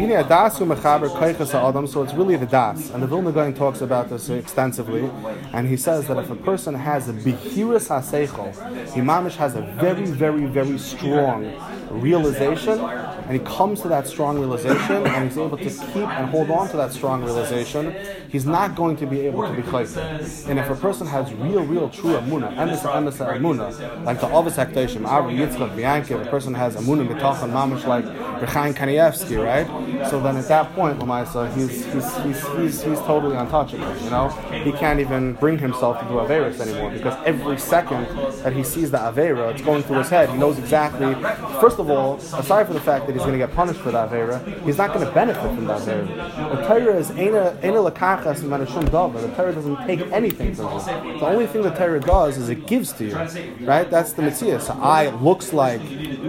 [2.02, 5.10] it's really the das, and the Vilna Gaon talks about this extensively,
[5.52, 8.52] and he says that if a person has a bihiris haseichel,
[8.92, 11.52] he mamish has a very, very, very strong
[11.90, 12.78] realization,
[13.26, 16.68] and he comes to that strong realization, and he's able to keep and hold on
[16.68, 17.94] to that strong realization,
[18.28, 20.48] he's not going to be able to be chayzer.
[20.48, 24.56] And if a person has real, real, true amuna, emes emes amuna, like the Ovis
[24.56, 28.04] Hakdeshim, Avri Yitzchak, Bianchi, a person has amuna mitachan mamish like
[28.40, 29.66] Reb Chaim Kanievsky, right?
[30.10, 34.28] So then at that point, Lamaisa, he's, he's, he's, he's, he's totally untouchable, you know?
[34.64, 38.06] He can't even bring himself to do Averis anymore because every second
[38.42, 40.28] that he sees the Avera, it's going through his head.
[40.30, 41.14] He knows exactly,
[41.60, 44.10] first of all, aside from the fact that he's going to get punished for that
[44.10, 46.56] Avera, he's not going to benefit from that Avera.
[46.56, 49.20] The Torah is Eina Lakachas Manashum Dava.
[49.20, 51.18] The Torah doesn't take anything from you.
[51.18, 53.90] The only thing the Torah does is it gives to you, right?
[53.90, 54.60] That's the Mitzvah.
[54.60, 55.80] So I, looks like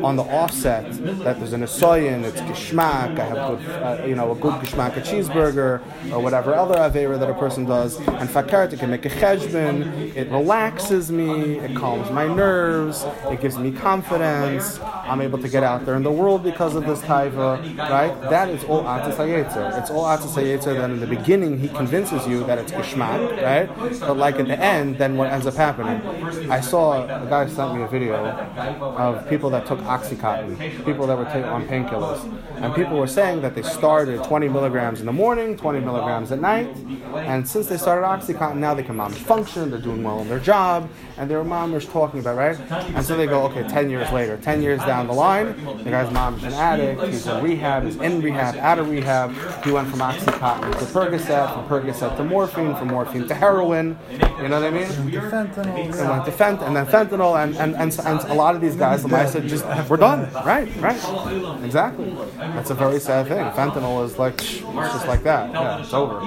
[0.04, 0.92] on the offset
[1.24, 4.98] that there's an Asoyan, it's Geshmak, I have good, uh, you know, a good Geshmak,
[4.98, 7.98] a cheeseburger, or whatever other Avera that a person does.
[7.98, 13.42] And Fakart, it can make a cheshbon, it relaxes me, it calms my nerves, it
[13.42, 17.02] gives me confidence, I'm able to get out there in the world because of this
[17.02, 18.14] taiva, right?
[18.30, 19.80] That is all Atis HaYetzer.
[19.80, 24.00] It's all Atis HaYetzer that in the beginning he convinces you that it's Geshmak, right?
[24.00, 26.02] But like at the end, then what ends up happening?
[26.50, 31.18] I saw, a guy sent me a video of people that took Oxycontin, people that
[31.18, 32.24] were taking on painkillers.
[32.58, 36.40] And people were saying that they started 20 milligrams in the morning, 20 milligrams at
[36.40, 36.68] night,
[37.16, 40.40] and since they started Oxycontin, now they can mamish function, they're doing well in their
[40.40, 42.60] job, and their mamish talking about, right?
[42.96, 46.12] And so they go, okay, 10 years later, 10 years down the line, the guy's
[46.12, 49.30] mom's an addict, he's in rehab, he's in rehab, out of rehab,
[49.64, 54.18] he went from Oxycontin to Percocet, from Percocet to morphine, from morphine to heroin, you
[54.50, 54.88] know what I mean?
[54.88, 56.12] Fentanyl, and yeah.
[56.12, 59.04] went to fent and then fentanyl and, and, and, and a lot of these guys
[59.04, 60.32] the said just we're done.
[60.34, 61.64] Right right.
[61.64, 62.16] Exactly.
[62.38, 63.46] That's a very sad thing.
[63.52, 65.52] Fentanyl is like it's just like that.
[65.52, 66.20] Yeah it's over.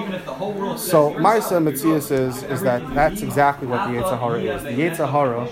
[0.77, 4.63] So Maisa Metzias is is that that's exactly what the Yetzirah is.
[4.63, 5.49] The Yetzirah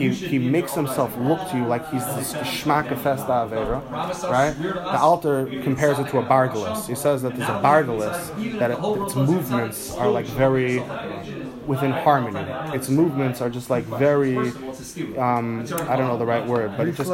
[0.00, 3.80] he, he makes himself look to you like he's this shmaka festa avera,
[4.30, 4.56] right?
[4.58, 6.86] The altar compares it to a bargalis.
[6.86, 10.82] He says that there's a bargalis that it, its movements are like very
[11.66, 12.40] within harmony.
[12.74, 14.36] Its movements are just like very,
[15.18, 17.10] um, I don't know the right word, but it just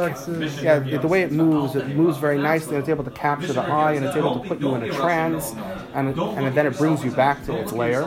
[0.61, 2.75] yeah, the way it moves, it moves very nicely.
[2.75, 4.89] And it's able to capture the eye, and it's able to put you in a
[4.89, 5.53] trance,
[5.93, 8.03] and it, and then it brings you back to its layer.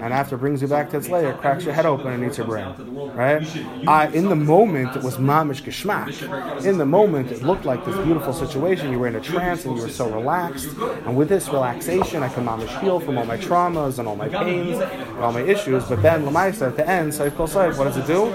[0.00, 2.24] And after it brings you back to its layer, it cracks your head open and
[2.24, 2.74] eats your brain.
[3.14, 3.42] Right?
[3.88, 6.64] I, in the moment, it was mamish geschmack.
[6.64, 8.90] In the moment, it looked like this beautiful situation.
[8.92, 10.68] You were in a trance and you were so relaxed.
[11.04, 14.28] And with this relaxation, I could mamish heal from all my traumas and all my
[14.28, 15.84] pains and all my issues.
[15.84, 18.28] But then, lamaisa at the end, Saif Kol Saif, what does it do?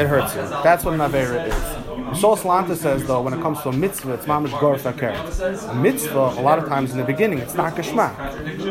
[0.00, 0.42] It hurts you.
[0.42, 1.77] That's what an avera is.
[2.14, 5.10] Sol Slanta says, though, when it comes to a mitzvah, it's mamish gor fakir.
[5.70, 8.16] A mitzvah, a lot of times in the beginning, it's not geschmack.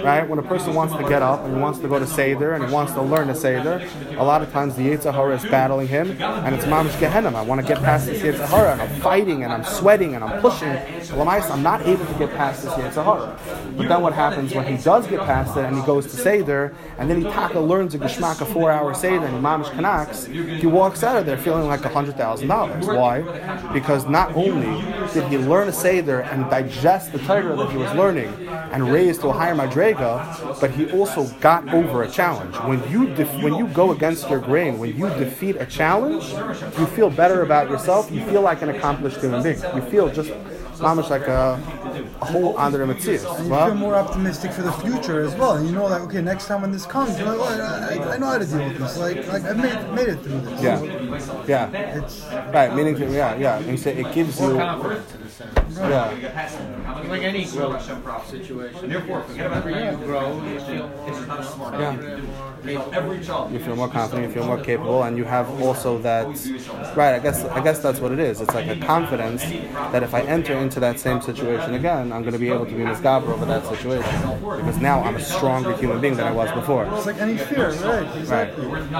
[0.03, 0.27] Right?
[0.27, 2.65] When a person wants to get up and he wants to go to Seder and
[2.65, 6.21] he wants to learn a Seder, a lot of times the Yitzhahara is battling him
[6.21, 7.35] and it's mamish gehenim.
[7.35, 10.41] I want to get past this Yitzhahara and I'm fighting and I'm sweating and I'm
[10.41, 10.69] pushing.
[11.17, 13.37] Lamais, I'm not able to get past this Yitzhahara.
[13.77, 16.75] But then what happens when he does get past it and he goes to Seder
[16.97, 20.27] and then he taka learns a geschmack a four hour Seder and he mamish kanaks,
[20.59, 22.85] he walks out of there feeling like a hundred thousand dollars.
[22.85, 23.26] Why?
[23.73, 24.81] Because not only
[25.13, 28.33] did he learn a Seder and digest the Torah that he was learning
[28.71, 32.55] and raise to a higher madrega, but he also got over a challenge.
[32.61, 36.41] When you def- when you go against your grain, when you defeat a challenge,
[36.77, 38.11] you feel better about yourself.
[38.11, 39.61] You feel like an accomplished human being.
[39.75, 40.31] You feel just
[40.79, 41.59] mamish like a,
[42.21, 45.63] a whole under the And you feel more optimistic for the future as well.
[45.63, 48.27] You know, like, okay, next time when this comes, you're like, I, I, I know
[48.27, 48.97] how to deal with this.
[48.97, 50.61] Like, like I've made, made it through this.
[50.61, 50.81] yeah,
[51.47, 51.69] yeah.
[51.97, 53.57] it's Right, meaning yeah, yeah.
[53.57, 54.57] And you say it gives you
[55.37, 55.77] sense.
[55.77, 57.05] Yeah.
[57.07, 57.83] Like any growth
[58.29, 58.81] situation.
[58.81, 60.89] Whenever you grow, you feel
[62.65, 62.89] Yeah.
[62.93, 63.51] Every child.
[63.53, 66.25] you feel more confident, you feel more capable, and you have also that.
[66.95, 68.41] Right, I guess I guess that's what it is.
[68.41, 69.43] It's like a confidence
[69.93, 72.75] that if I enter into that same situation again, I'm going to be able to
[72.75, 76.51] be misgaber over that situation because now I'm a stronger human being than I was
[76.51, 76.85] before.
[76.95, 78.07] It's like any fear, right?
[78.27, 78.49] Right.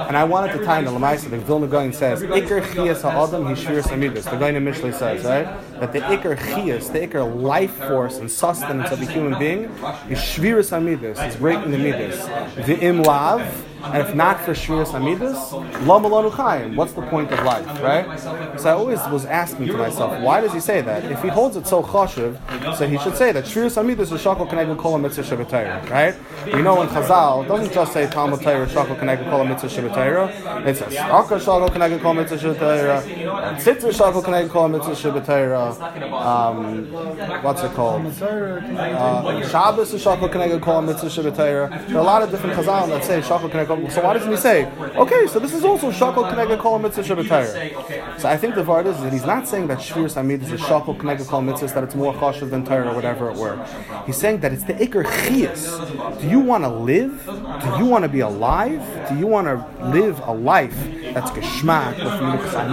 [0.08, 1.30] And I wanted to tie in the Lamaisa.
[1.30, 4.24] The Vilna Gaon says, Iker Chias Ha'adam Hishviris Amidus.
[4.24, 5.46] The Gaon Mishlei says, right?
[5.80, 9.64] That the Iker Chias, the Iker life force and sustenance of a human being
[10.08, 12.26] is Shviris Amidus, is breaking the Midas.
[12.66, 13.42] The Im Lav,
[13.82, 15.52] and if not for Shviris Amidus,
[15.86, 16.76] Lama Lanu Chaim.
[16.76, 18.18] What's the point of life, right?
[18.60, 21.04] So I always was asking to myself, why does he say that?
[21.10, 22.36] If he holds it so chashiv,
[22.76, 26.14] so he should say that Shviris Amidus is Shakal Kenegel Kol Mitzvah Shabbatayra, right?
[26.46, 30.66] You know in Chazal, it doesn't just say Talmud Torah Shakal Kenegel Kol Mitzvah Shabbatayra.
[30.66, 36.12] It says Shakal Shakal Kenegel Kol Mitzvah Shabbatayra, Tzitzah Shakal Kol Mitzvah Shabbatayra.
[36.12, 38.06] Um, what's it called?
[38.06, 41.86] Uh, Shabbos is Shakal Kenegel Kol Mitzvah Shabbatayra.
[41.88, 43.84] There are a lot of different Chazal that say Shakal Kenegel.
[43.84, 47.02] Um, so why doesn't he say, okay, so this is also Shakal Kenegel Kol Mitzvah
[47.02, 48.20] Shabbatayra?
[48.20, 50.56] So I think the word is that he's not saying that Shvius Amid is a
[50.56, 53.58] Shakal Kenegel Kol Mitzvah, that it's more chashiv than Torah or whatever it were.
[54.06, 56.20] He's saying that it's the Iker Chias.
[56.20, 57.24] Do you want to live?
[57.26, 58.82] Do you want to be alive?
[59.08, 60.74] Do you want to live a life
[61.14, 62.12] that's geschmack, with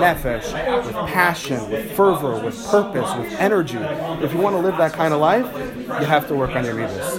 [0.02, 3.78] nefesh, with passion, with fervor, with purpose, with energy?
[4.24, 6.76] If you want to live that kind of life, you have to work on your
[6.76, 7.18] midas.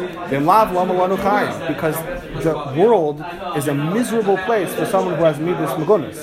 [1.68, 1.96] Because
[2.42, 3.24] the world
[3.56, 6.18] is a miserable place for someone who has midas magunas.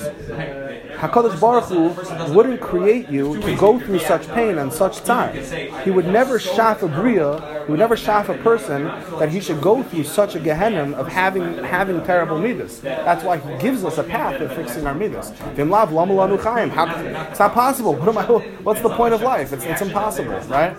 [0.96, 5.34] Hakadosh Baruch Hu wouldn't create you to go through such pain and such time.
[5.84, 8.84] He would never shaf a bria, he would never shaf a person
[9.18, 12.80] that he should go through such a gehenna of having having terrible midas.
[12.80, 15.32] That's why he gives us a path of fixing our midas.
[16.70, 16.86] How-
[17.30, 17.94] It's not possible.
[17.94, 18.24] What am I?
[18.66, 19.52] What's the point of life?
[19.52, 20.74] It's, it's impossible, right?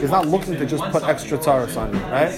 [0.00, 2.32] He's not looking to just put extra tzaras on you, right?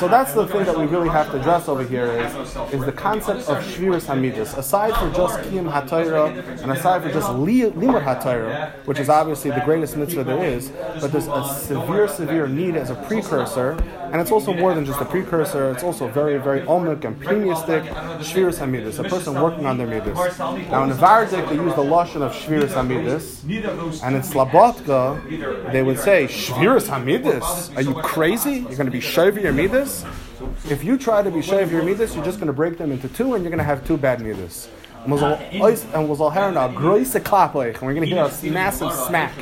[0.00, 2.32] So that's the thing that we really have to address over here is
[2.74, 4.56] is the concept of shviras hamidus.
[4.64, 6.24] Aside from just kiyum hatayra
[6.62, 10.43] and aside from just li- limud hatayra, which is obviously the greatest mitzvah there is,
[11.00, 13.72] but there's a severe, severe need as a precursor,
[14.12, 15.70] and it's also more than just a precursor.
[15.70, 17.82] It's also very, very omik and premiistic
[18.18, 18.98] shviras hamidus.
[18.98, 20.16] A person working on their midas.
[20.38, 23.42] Now in the Vardik they use the lashon of shviras hamidus,
[24.04, 27.76] and in Slabotka they would say shviras hamidus.
[27.76, 28.60] Are you crazy?
[28.60, 30.04] You're going to be shovi your midas?
[30.68, 33.08] If you try to be shovi your midas, you're just going to break them into
[33.08, 34.68] two, and you're going to have two bad midas.
[35.04, 35.38] And was all-
[35.94, 39.32] and was all hearing a groise klapplich, and we're going to hear a massive smack.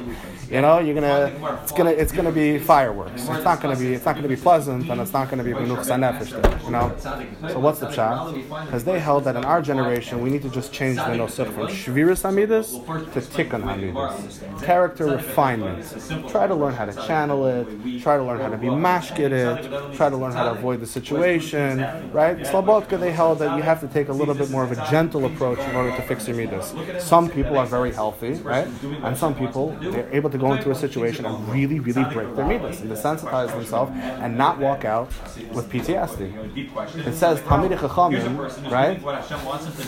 [0.51, 3.27] You know, you're gonna, it's gonna, it's gonna be fireworks.
[3.27, 5.79] It's not gonna be, it's not gonna be pleasant, and it's not gonna be menuch
[5.87, 6.61] sanefesh there.
[6.65, 6.95] You know.
[7.49, 8.67] So what's the pshat?
[8.67, 11.69] Because they held that in our generation we need to just change the nosach from
[11.69, 15.87] shviris hamidus to tikkun hamidus, character refinement.
[16.29, 17.67] Try to learn how to channel it.
[18.03, 19.97] Try to learn how to be mashkid it.
[19.97, 21.79] Try to learn how to avoid the situation.
[22.13, 22.37] Right?
[22.41, 25.25] Slabotka they held that you have to take a little bit more of a gentle
[25.25, 26.75] approach in order to fix your midas.
[26.99, 28.67] Some people are very healthy, right?
[29.03, 32.47] And some people they're able to go into a situation and really, really break their
[32.47, 35.09] midas and desensitize themselves and not walk out
[35.53, 37.07] with PTSD.
[37.07, 39.01] It says Chachamim, right?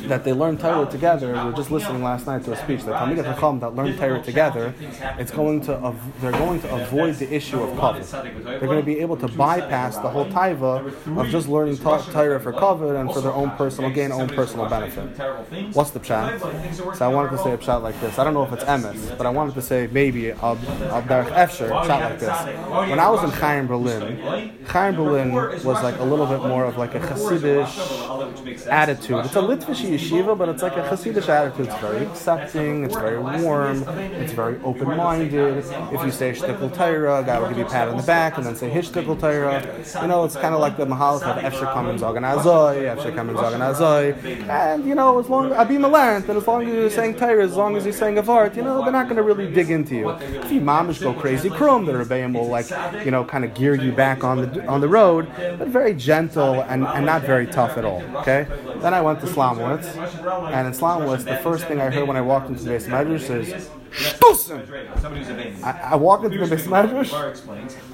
[0.09, 1.33] That they learn Torah together.
[1.33, 4.23] We were just listening last night to a speech that Talmidei Chacham that learn Torah
[4.23, 4.75] together.
[5.19, 8.07] It's going to av- they're going to avoid the issue of covet.
[8.45, 12.53] They're going to be able to bypass the whole taiva of just learning Torah for
[12.53, 15.17] covet and for their own personal gain, own personal benefit.
[15.73, 16.97] What's the pshat?
[16.97, 18.19] So I wanted to say a pshat like this.
[18.19, 21.71] I don't know if it's emes, but I wanted to say maybe I'll derech efsher
[21.71, 22.39] pshat like this.
[22.91, 26.77] When I was in Chaim Berlin, Chaim Berlin was like a little bit more of
[26.77, 29.25] like a Hasidish attitude.
[29.25, 31.67] It's a Litvish yeshiva, but it's like a Hasidish attitude.
[31.67, 32.85] It's very accepting.
[32.85, 33.85] It's very warm.
[33.89, 35.65] It's very open-minded.
[35.93, 38.37] If you say shtickle Torah, a guy will give you a pat on the back
[38.37, 39.63] and then say his shtickle Torah.
[40.01, 43.37] You know, it's kind of like the Mahalach of Efsher Kamen Zogan Azoi, Efsher Kamen
[43.37, 44.15] Zogan Azoi.
[44.49, 47.45] And, you know, as long as Abim Alarant, and as long as you're saying Torah,
[47.45, 49.95] as long as you're saying Avart, you know, they're not going to really dig into
[49.95, 50.11] you.
[50.11, 52.71] If you mamish go crazy krum, the Rebbeim will, like,
[53.05, 56.63] you know, kind of gear you back on the on the road, but very gentle
[56.63, 58.03] and, and not very tough at all.
[58.19, 58.47] Okay?
[58.79, 59.97] Then I went to Slomowitz,
[60.53, 63.31] and in Slomowitz, the first thing I heard when I walked into the base medrash
[63.31, 65.63] is Shtusim!
[65.63, 67.13] I, I walk into the base medrash,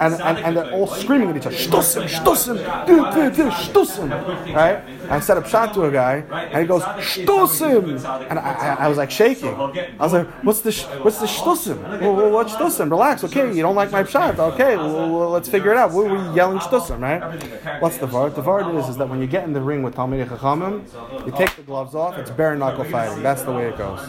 [0.01, 4.55] and, and, and they're all screaming at each other, Shtusim, Shtusim, Shtusim!
[4.55, 4.83] Right?
[5.11, 8.03] I set up shot to a guy, and he goes, Shtusim!
[8.31, 9.55] And I, I, I was like shaking.
[9.55, 12.01] I was like, what's the, sh- what's the Shtusim?
[12.01, 12.91] Well, what's Shtusim?
[12.91, 14.39] Relax, okay, you don't like my shot.
[14.39, 15.93] Okay, well, let's figure it out.
[15.93, 17.83] Were yelling Shtusim, right?
[17.83, 18.35] What's the vart?
[18.35, 21.33] The vart is, is that when you get in the ring with Talmidei Chachamim, you
[21.33, 23.23] take the gloves off, it's bare knuckle fighting.
[23.23, 24.01] That's the way it goes.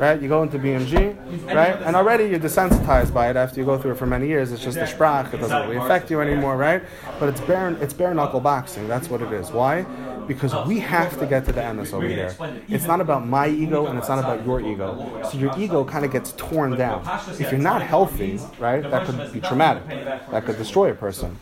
[0.00, 0.20] Right?
[0.20, 1.16] You go into BMG,
[1.46, 1.80] right?
[1.82, 4.52] And already you're desensitized by it after you go through it for many years.
[4.52, 6.82] It's just a sprach, it doesn't really affect you anymore, right?
[7.18, 8.88] But it's bare, it's bare knuckle boxing.
[8.88, 9.50] That's what it is.
[9.50, 9.84] Why?
[10.28, 12.36] Because we have to get to the MS over here.
[12.68, 15.22] It's not about my ego and it's not about your ego.
[15.30, 17.02] So your ego kind of gets torn down.
[17.40, 19.86] If you're not healthy, right, that could be traumatic.
[20.30, 21.36] That could destroy a person.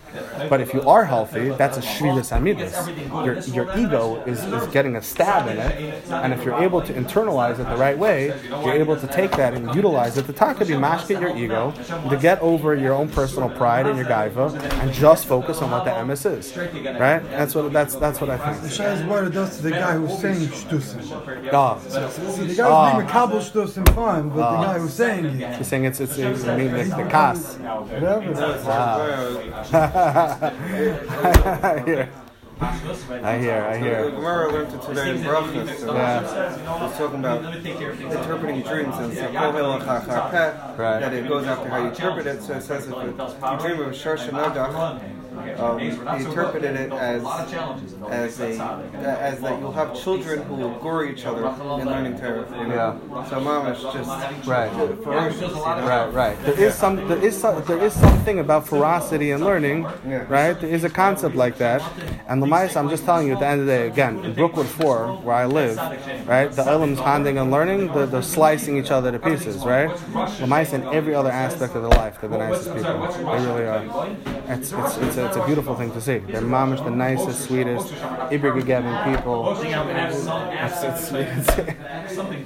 [0.49, 2.75] But if you are healthy, that's a shviras amidus.
[3.25, 6.93] Your, your ego is, is getting a stab in it, and if you're able to
[6.93, 10.65] internalize it the right way, you're able to take that and utilize it to taka
[10.65, 11.73] be mashkit your ego,
[12.09, 15.85] to get over your own personal pride and your gaiva, and just focus on what
[15.85, 16.57] the MS is.
[16.57, 17.21] Right?
[17.31, 18.76] That's what that's that's what I think.
[18.77, 21.51] Shaz Bar does to the guy who's saying shtusim.
[21.53, 22.91] Ah, See, the guy Ah.
[22.91, 26.17] who's being Kabul shtusim fine, but the guy who's saying it, he's saying it's it's,
[26.19, 27.57] it's I mean the, the kas.
[27.57, 28.35] whatever.
[31.67, 32.09] I hear.
[33.23, 33.63] I hear.
[33.69, 34.11] I The hear.
[34.13, 35.79] Gemara learned it today in Brachas.
[35.79, 36.87] So Yeah.
[36.87, 39.79] It's talking about interpreting dreams and so Kohel
[40.79, 41.01] Right.
[41.01, 42.43] that it goes after how you interpret it.
[42.43, 45.01] So it says if you dream of Shar Shanadach,
[45.59, 47.25] um, interpreted it as
[48.11, 48.51] as a
[48.95, 51.47] as that you'll have children who will gore each other
[51.81, 52.47] in learning Torah.
[52.61, 53.01] You know?
[53.29, 54.71] So mamash just Right.
[55.03, 55.41] ferocious.
[55.41, 55.87] You know?
[55.87, 56.45] Right, right.
[56.45, 60.25] There is some, there is some, there is something about ferocity and learning, Yeah.
[60.29, 60.59] right?
[60.61, 61.83] There is a concept like that.
[62.29, 64.67] And Lamais, I'm just telling you, at the end of the day, again, in Brookwood
[64.67, 65.77] Four, where I live,
[66.27, 69.91] right, the Elam's handing and learning, they're, they're slicing each other to pieces, right?
[70.41, 73.07] Lamais in every other aspect of their life, they're the nicest people.
[73.09, 74.17] They really are.
[74.49, 76.19] It's, it's, it's, a, it's a beautiful thing to see.
[76.19, 77.93] They're mamish, the nicest, sweetest,
[78.31, 79.57] Ibrigagevin people.
[79.59, 81.59] It's, it's, it's,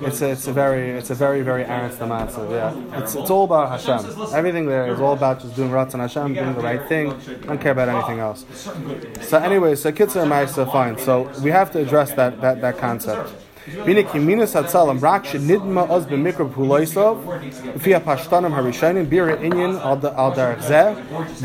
[0.02, 2.98] it's, a, it's a very, it's a very, very Aaron Stamatsa, yeah.
[3.02, 4.34] It's, it's all about Hashem.
[4.34, 7.14] Everything there is all about just doing Ratzon Hashem, doing the right thing.
[7.42, 8.44] Don't care about anything else.
[9.22, 10.98] So anyway, so Kitzur Ma'isa, fine.
[10.98, 13.30] So we have to address that, that, that concept.
[13.86, 17.16] Bine kiminas hatzalam rak shenidma oz b'mikra b'huloisov
[17.76, 20.88] v'fi ha'pashtanim harishonim bira inyan al da- al derech zeh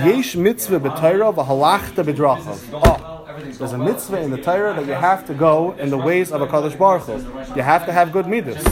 [0.08, 2.58] yesh mitzvah b'toira v'halachta b'drachav.
[2.74, 3.15] Oh.
[3.54, 6.42] There's a mitzvah in the Torah that you have to go in the ways of
[6.42, 7.56] a Kadosh Baruch Hu.
[7.56, 8.64] You have to have good midas.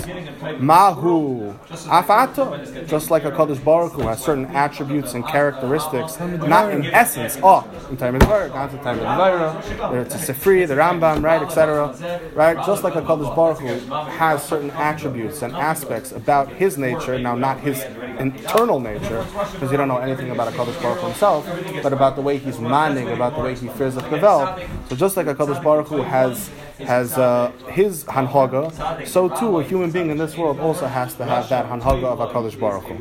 [0.60, 6.86] Mahu afato, just like a Kadosh Baruch Hu has certain attributes and characteristics, not in
[6.86, 7.38] essence.
[7.42, 10.02] Oh, in time of the Torah, not in time of the Torah.
[10.02, 12.32] It's a the Rambam, right, etc.
[12.34, 17.18] Right, just like a Kadosh Baruch Hu has certain attributes and aspects about his nature.
[17.20, 17.82] Now, not his
[18.20, 21.48] internal nature, because you don't know anything about a Kadosh Baruch Hu himself,
[21.82, 24.63] but about the way he's manning, about the way he fears of Gavel.
[24.90, 26.50] So just like a Kadosh Baruch Hu has
[26.80, 31.26] has uh, his hanhaga, so too a human being in this world also has to
[31.26, 32.98] have that hanhaga of a Kadosh Baruch Hu.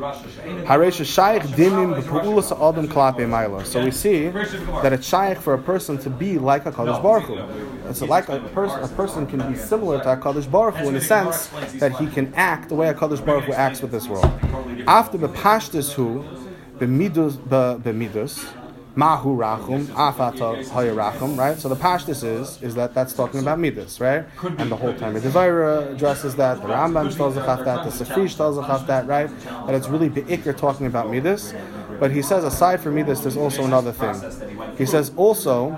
[3.65, 7.25] So we see that it's shaykh for a person to be like a Kadosh Baruch
[7.25, 7.89] Hu.
[7.89, 10.93] It's like a person a person can be similar to a Kadosh Baruch Hu in
[10.93, 11.47] the sense
[11.79, 14.25] that he can act the way a Kadosh Baruch Hu acts with this world.
[14.87, 16.23] After the pashtus hu,
[16.77, 18.45] b'midus b'midus.
[18.95, 21.57] Mahu Rachum, Afata Haya Rachum, right?
[21.57, 24.25] So the Pashtus is is that that's talking about Midas, right?
[24.57, 28.37] And the whole time the Devira addresses that, the Rambam tells us that, the Sefrish
[28.37, 29.29] tells us that, right?
[29.65, 31.53] That it's really Be'ikr talking about Midas.
[31.99, 34.15] But he says aside from Midas, there's also another thing.
[34.77, 35.71] He says also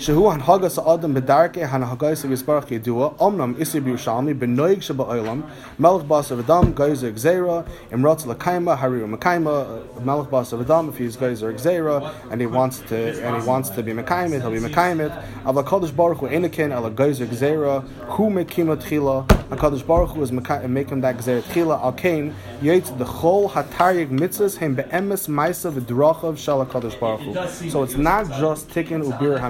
[0.00, 5.40] שהוא הנהגת האדם בדרכי הנהגת יסברך ידוע, אמנם איסי בירושלמי, בנויג שבעולם,
[5.78, 7.60] מלך בשר ודם, גייזר גזירה,
[7.94, 9.62] אם רוצה לקיימה, הרי הוא מקיימה,
[10.04, 11.98] מלך בשר ודם, if he's גייזר גזירה,
[12.30, 15.10] and he wants to, and he wants to be מקיימת, he'll be מקיימת,
[15.46, 17.80] אבל הקדוש ברוך הוא אין כן, אלא גייזר גזירה,
[18.16, 22.26] הוא מקימה תחילה, הקדוש ברוך הוא is making that גזירה תחילה, על כן,
[22.62, 27.36] יצא דכל התריג מצווס הם באמס מייסה ודרוכב של הקדוש ברוך הוא.
[27.70, 29.40] So it's not just tikkun ubir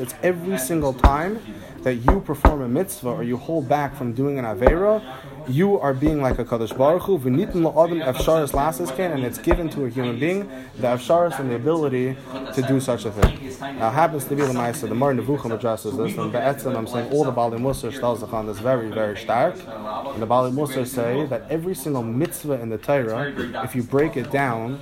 [0.00, 1.40] it's every single time
[1.82, 5.02] that you perform a mitzvah or you hold back from doing an avera,
[5.48, 9.38] you are being like a Kadosh Baruch Hu, v'nitin la'adam efsharis lasses can, and it's
[9.38, 12.16] given to a human being the efsharis and the ability
[12.54, 13.56] to do such a thing.
[13.78, 17.10] Now, happens to be the Maisa, the Mar Nevuchim addresses this, and Be'etzim, I'm saying
[17.12, 19.54] all the Bali Musar Shtalzachan is very, very stark.
[19.66, 23.32] And the Bali Musar say that every single mitzvah in the Torah,
[23.64, 24.80] if you break it down,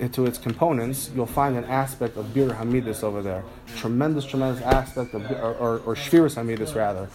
[0.00, 3.44] into its components, you'll find an aspect of Bir Hamidus over there.
[3.76, 7.08] Tremendous, tremendous aspect of, or, or, or Shviras Hamidus rather,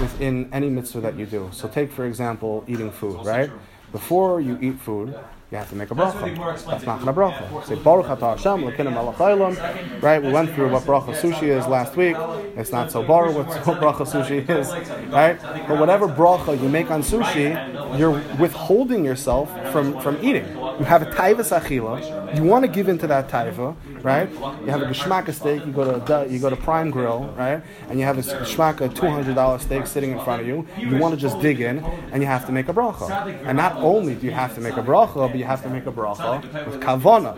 [0.00, 1.48] within any mitzvah that you do.
[1.52, 3.50] So take, for example, eating food, right?
[3.92, 5.14] before you eat food,
[5.52, 6.66] you have to make a bracha.
[6.66, 7.64] That's not a bracha.
[7.66, 10.22] Say Baruch Atah Hashem Lekinim Melech Right?
[10.22, 12.16] We went through what bracha sushi is last week.
[12.56, 14.70] It's not so bar what bracha sushi is,
[15.10, 15.38] right?
[15.68, 20.46] But whatever bracha you make on sushi, you're withholding yourself from from eating.
[20.78, 22.34] You have a taivas achila.
[22.34, 24.30] You want to give into that taiva, right?
[24.32, 25.66] You have a geshmaka steak.
[25.66, 27.62] You go to you go to Prime Grill, right?
[27.90, 30.66] And you have a geshmaka two hundred dollar steak sitting in front of you.
[30.78, 33.10] You want to just dig in, and you have to make a bracha.
[33.44, 35.86] And not only do you have to make a bracha, but you have to make
[35.86, 36.30] a bracha
[36.66, 37.32] with kavana.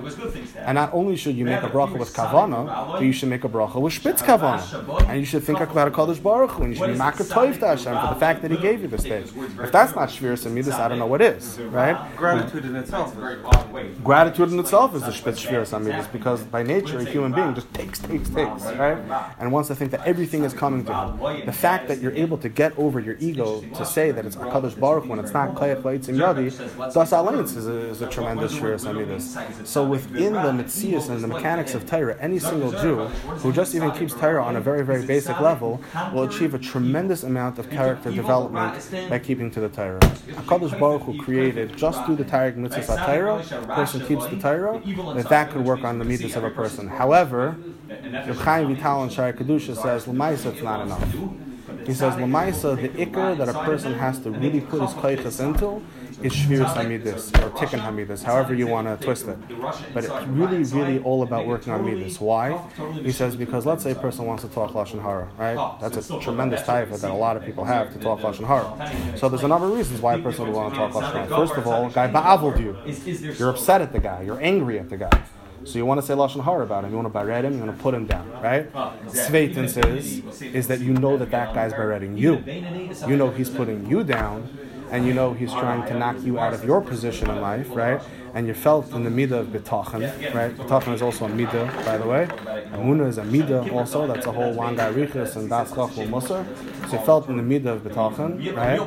[0.69, 2.61] And not only should you make a bracha with kavana,
[2.93, 4.63] but you should make a bracha with spitz kavana.
[5.09, 7.59] And you should think about a Kadosh Baruch Hu, and you should be makar toiv
[7.61, 9.25] to Hashem for the fact that He gave you the steak.
[9.65, 11.97] If that's not shviras and midas, I don't know what is, right?
[12.17, 13.17] Gratitude in itself.
[14.11, 17.73] Gratitude in itself is the spitz shviras amidus because by nature a human being just
[17.73, 18.99] takes, takes, takes, right?
[19.39, 21.47] And wants to think that everything is coming to him.
[21.47, 24.79] The fact that you're able to get over your ego to say that it's Hakadosh
[24.79, 26.51] Baruch when it's not Kayach Vaitzim Yadi,
[26.93, 29.67] Das Alainz is a, is a tremendous shviras amidus.
[29.67, 33.07] So within the Mitzvahs and the mechanics of Torah, any single Jew
[33.43, 35.81] who just even keeps Torah on a very, very basic level
[36.13, 40.01] will achieve a tremendous amount of character development by keeping to the Torah.
[40.01, 44.81] Hakadosh Baruch Hu created just through the Torah mitzvahs Torah, person keeps the Torah,
[45.15, 46.89] that that could work on the mitzvahs of a person.
[46.89, 47.57] However,
[47.89, 51.15] Reb Chaim Vital and Shai Kedusha says, Lamaisa, it's not enough.
[51.87, 55.83] He says, Lamaisa, the ikr that a person has to really put his kaichas into
[56.25, 59.39] is shviras hamidus or tikkun hamidus, however you want to twist it.
[59.93, 62.21] But it's really, really all about working on midus.
[62.21, 62.59] Why?
[63.03, 65.79] He says because let's say a person wants to talk lashon hara, right?
[65.81, 69.19] That's a tremendous taiva that a lot of people have to talk lashon hara.
[69.19, 71.29] So there's a number of reasons why a person would want to talk lashon hara.
[71.29, 73.35] First of all, guy ba'avled you.
[73.39, 74.23] You're upset at the guy.
[74.23, 75.23] You're angry at the guy.
[75.65, 76.91] So you want to say lashon hara about him.
[76.91, 77.55] You want to baret him.
[77.55, 78.71] You want to put him down, right?
[79.07, 82.43] Sveitin says is that you know that that guy's baretting you.
[83.09, 84.47] You know he's putting you down,
[84.95, 88.01] and you know he's trying to knock you out of your position in life, right?
[88.35, 90.53] And you felt in the midah of bitachon, right?
[90.57, 92.27] Bitachon is also a midah, by the way.
[92.73, 94.09] Amuna is a midah also.
[94.09, 96.45] That's a whole wangai richas and das chachmul musar.
[96.91, 98.81] So you felt in the midah of bitachon, right?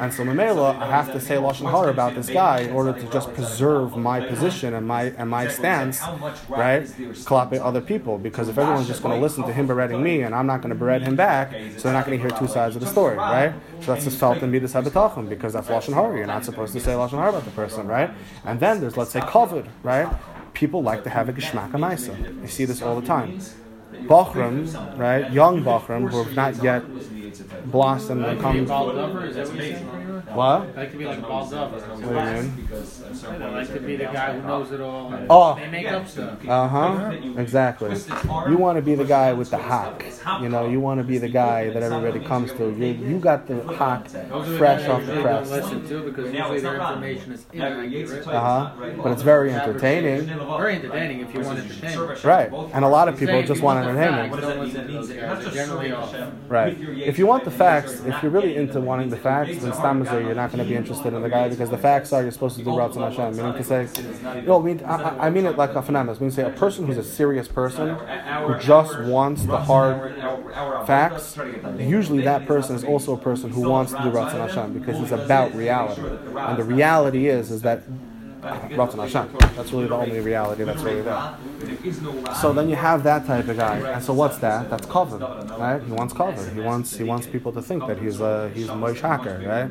[0.00, 3.12] And so memela, I have to say lashon hara about this guy in order to
[3.12, 6.00] just preserve my position and my and my stance,
[6.48, 6.84] right?
[7.28, 10.34] Klape other people, because if everyone's just going to listen to him beretting me and
[10.34, 12.76] I'm not going to beret him back, so they're not going to hear two sides
[12.76, 13.52] of the story, right?
[13.80, 16.16] So that's just felt in midas habitachon because that's lashon hara.
[16.16, 18.10] You're not supposed to say lashon hara about the person, right?
[18.46, 20.08] And then there's let's say covered, right?
[20.54, 22.40] People like to have a geshmaka maisa.
[22.40, 23.40] You see this all the time.
[24.04, 25.32] Bachram, right?
[25.32, 26.82] Young Bachram who have not yet
[27.70, 28.66] blossomed and come.
[30.34, 30.76] What?
[30.76, 31.78] Like to be like a ball duffer.
[31.78, 33.42] What do you mean?
[33.42, 35.14] I like be the guy who knows it all.
[35.30, 35.54] Oh.
[35.54, 36.46] They make up stuff.
[36.46, 37.10] Uh huh.
[37.36, 37.96] Exactly.
[38.48, 40.04] You want to be the guy with the hack.
[40.42, 42.70] You know, you want to be the guy that everybody comes to.
[42.70, 44.08] You, you got the hack
[44.58, 45.50] fresh off the press.
[45.50, 48.26] listen to because usually their information is inaccurate.
[48.26, 48.92] Uh huh.
[49.02, 50.26] But it's very entertaining.
[50.26, 52.24] Very entertaining if you want entertainment.
[52.24, 52.52] Right.
[52.74, 54.42] And a lot of people just want Facts, entertainment.
[54.42, 55.54] Don't listen to those guys.
[55.54, 56.16] Generally off.
[56.48, 56.76] Right.
[56.80, 60.34] If you want the facts, if you're really into wanting the facts, then Stamazar, you're
[60.34, 62.64] not going to be interested in the guy because the facts are you're supposed to
[62.64, 63.36] do Ratzon Hashem.
[63.36, 63.88] Meaning to say,
[64.46, 66.16] no, I mean, I, I- I mean it like a phenomenon.
[66.20, 70.14] Meaning to say a person who's a serious person who just wants the hard
[70.86, 71.36] facts,
[71.78, 75.12] usually that person is also a person who wants to do Ratzon Hashem because he's
[75.12, 76.02] about reality.
[76.36, 77.82] And the reality is, is that
[78.46, 79.28] Ratzon Hashem.
[79.56, 81.36] That's really the only reality that's really there.
[82.40, 84.70] So then you have that type of guy, and so what's that?
[84.70, 85.18] That's cover,
[85.58, 85.82] right?
[85.82, 86.48] He wants cover.
[86.50, 89.70] He wants he wants people to think that he's a he's a Moish Hacker, right?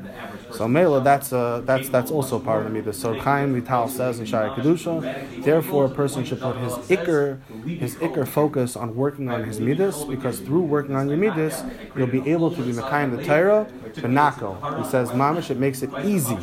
[0.55, 4.19] So Mela, that's uh, that's that's also part of the The so Chaim Vital says
[4.19, 5.43] in Shai Kedusha.
[5.43, 10.05] Therefore, a person should put his ikr his ikr focus on working on his midas,
[10.05, 11.63] because through working on your midas,
[11.95, 14.83] you'll be able to be mekayim the Torah, benako.
[14.83, 16.37] He says mamish it makes it easy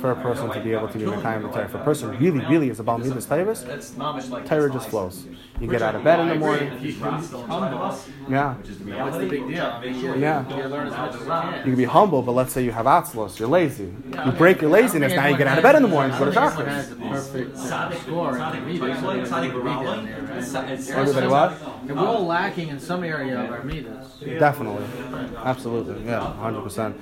[0.00, 1.64] for a person to be able to be mekayim the Torah.
[1.66, 5.26] If a person really really is about midas Torahs, Torah just flows.
[5.60, 6.70] You get out of bed in the morning.
[8.30, 8.54] Yeah.
[8.62, 9.62] That's the deal.
[9.62, 10.48] I mean, you, Yeah.
[10.48, 11.56] you learn as much you can.
[11.58, 13.92] You can be humble, but let's say you have atzlos, you're lazy.
[14.24, 16.30] You break your laziness, now you get out of bed in the morning to go
[16.30, 19.70] to Everyone the perfect uh, score in the meter, so they don't need to be
[19.70, 20.88] down there, right?
[20.90, 21.86] Everybody what?
[21.86, 24.06] We're all lacking in some area of our meters.
[24.20, 24.86] Definitely.
[25.36, 26.04] Absolutely.
[26.04, 26.94] Yeah, 100%.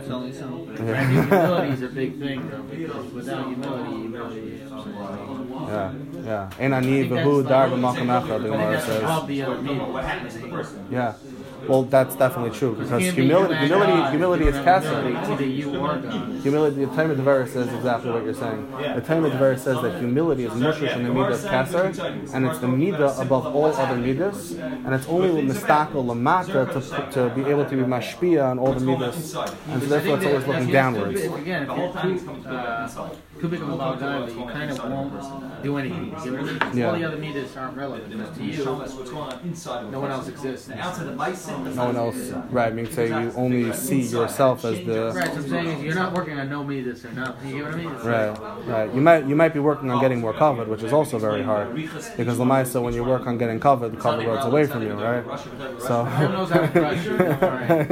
[0.00, 0.68] It's only some.
[0.76, 1.08] And Yeah.
[1.10, 4.70] humility is a big thing, though, because without humility, humility is.
[4.70, 5.92] Yeah,
[6.24, 6.50] yeah.
[6.58, 9.02] En ani v'hu dar b'makam echad, the Gemara says.
[9.04, 9.34] Of the.
[10.90, 11.14] Yeah.
[11.68, 14.10] Well, that's definitely true because be humility, humility, God.
[14.10, 15.08] humility is kasser.
[15.08, 15.98] It's either you or
[16.42, 18.70] Humility, the time of says exactly what you're saying.
[18.94, 22.58] The time of says that humility is mushish in the midah of kasser, and it's
[22.58, 27.48] the midah above all other midas, and it's only with mistakel lamata to, to be
[27.48, 29.34] able to be mashpia on all the midas,
[29.68, 31.20] and so therefore it's always looking downwards.
[31.20, 34.78] Again, if you're too, uh, too big of a loud guy, but you kind of
[34.90, 36.04] won't do anything.
[36.06, 36.78] You get what I mean?
[36.78, 36.86] Yeah.
[36.90, 38.10] All the other meters aren't relevant.
[38.10, 40.68] Because to you, no one else exists.
[40.68, 42.68] No one else, right?
[42.68, 45.94] I mean, say you only see yourself as the Right, so I'm saying is you're
[45.94, 47.50] not working on no meters or nothing.
[47.50, 47.92] You get what I mean?
[47.92, 48.94] It's Right, right.
[48.94, 51.74] You might you might be working on getting more covered, which is also very hard
[51.74, 55.24] because lamaisa when you work on getting covered, the cover road's away from you, right?
[55.80, 57.06] So Who knows how to brush?
[57.08, 57.90] Alright.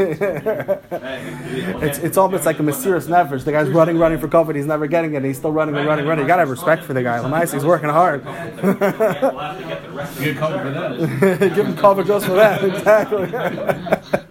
[1.83, 3.45] it's it's almost like a mysterious neverage.
[3.45, 5.25] The guy's running, running for cover, he's never getting it.
[5.25, 6.25] He's still running and running, and running.
[6.25, 7.19] You gotta have respect for the guy.
[7.19, 8.25] Lamaisa, he's working hard.
[10.21, 11.55] You get covered for that.
[11.55, 12.65] Give him cover just for that.
[12.65, 14.21] Exactly.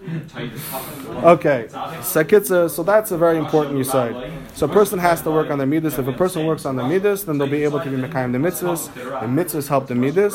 [1.22, 1.68] Okay,
[2.00, 4.32] Sekitza, uh, so that's a very important usai.
[4.54, 5.98] So a person has to work on the midas.
[5.98, 8.38] If a person works on the midas, then they'll be able to be mekayim the
[8.38, 8.92] mitzvahs.
[8.94, 10.34] The mitzvahs help the midas,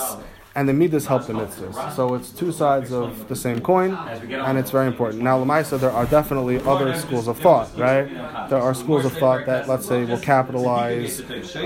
[0.55, 1.93] and the midas help the mitzvahs.
[1.95, 5.21] So it's two sides of the same coin, and it's very important.
[5.21, 8.07] Now, Lamaisa, there are definitely other schools of thought, right?
[8.49, 11.21] There are schools of thought that, let's say, will capitalize,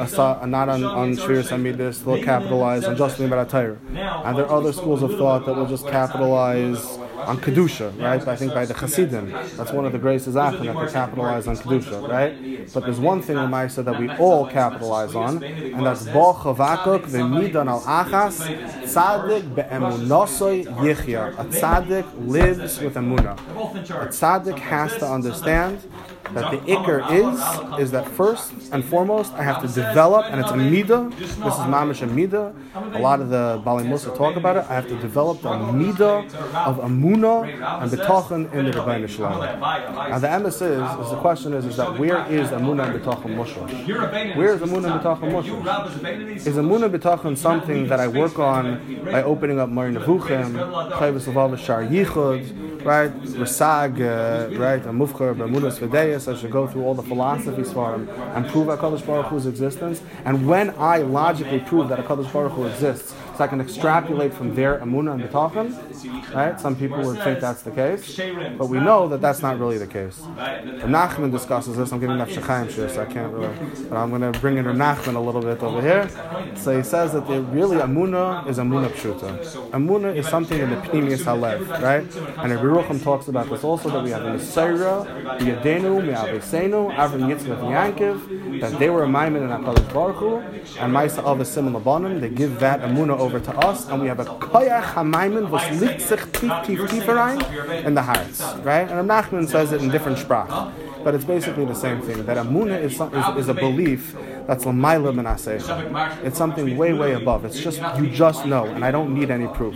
[0.07, 3.77] so- not on, on Shviras and midas, they'll capitalize on just about Torah.
[4.25, 6.97] And there are other schools of thought that will just capitalize
[7.29, 8.25] on kedusha, right?
[8.27, 11.57] I think by the Hasidim, that's one of the greatest achim that they capitalize on
[11.57, 12.73] kedusha, right?
[12.73, 17.03] But there's one thing in Maisa that we all capitalize on, and that's bo chavakuk
[17.05, 18.37] v'midan al achas
[18.85, 21.33] tzaddik be'emunosoi yichya.
[21.37, 23.33] A tzaddik lives with emuna.
[24.03, 25.79] A tzaddik has to understand
[26.33, 30.51] that the ikr is is that first and foremost I have to develop, and it's
[30.51, 31.17] a midah.
[31.17, 32.53] This is mamish a midah.
[32.95, 34.65] A lot of the Bali Musa talk about it.
[34.69, 36.33] I have to develop the midah
[36.65, 37.43] of amuna
[37.81, 39.39] and betachin in the Rebbeinu Shalom.
[39.39, 43.35] Now the emes is, is the question is, is that where is amuna and betachin
[43.35, 44.35] mushrosh?
[44.35, 46.47] Where is amuna and betachin mushrosh?
[46.47, 50.53] Is amuna betachin something that I work on by opening up Mar Nevuchim,
[50.91, 53.11] Chayvus Lavav Shar Yichud, right?
[53.41, 54.81] Rasag, uh, right?
[54.85, 56.18] A Mufchar, Bermudas Vedeus.
[56.27, 60.01] I should go through all the philosophies for him and prove HaKadosh Baruch Hu's existence.
[60.25, 64.53] And when I logically prove that HaKadosh Baruch Hu exists, so I can extrapolate from
[64.53, 66.59] their Amunah and Betachin, right?
[66.59, 68.19] Some people would think that's the case,
[68.57, 70.19] but we know that that's not really the case.
[70.19, 71.93] Rav Nachman discusses this.
[71.93, 73.55] I'm giving that Shechaim shir, so I can't really,
[73.87, 76.09] but I'm going to bring in Rav Nachman a little bit over here.
[76.57, 77.21] So he says that
[77.53, 79.39] really Amunah is Amunah Pshuta.
[79.69, 82.03] Amunah is something in the Pnimius Halev, right?
[82.39, 85.05] And Rabbi talks about this also that we have in the Seira,
[85.39, 90.39] Yadenu, Me'avesenu, Avram Yitzchak and Yankiv, that they were a Maimon and HaKadosh Baruch Hu,
[90.81, 94.21] and Maisa of a Labanim, they give that Amunah over to us, and we have
[94.21, 96.79] a Koyach HaMaimon, was liegt sich tief, tief,
[97.85, 98.89] in the hearts, right?
[98.89, 100.71] And Rav Nachman says it in different sprach.
[101.03, 102.25] But it's basically the same thing.
[102.25, 104.15] That Amunah is, is, is a belief
[104.49, 106.25] that's Lamaila Menaseh.
[106.25, 107.45] It's something way, way above.
[107.45, 109.75] It's just, you just know, and I don't need any proof.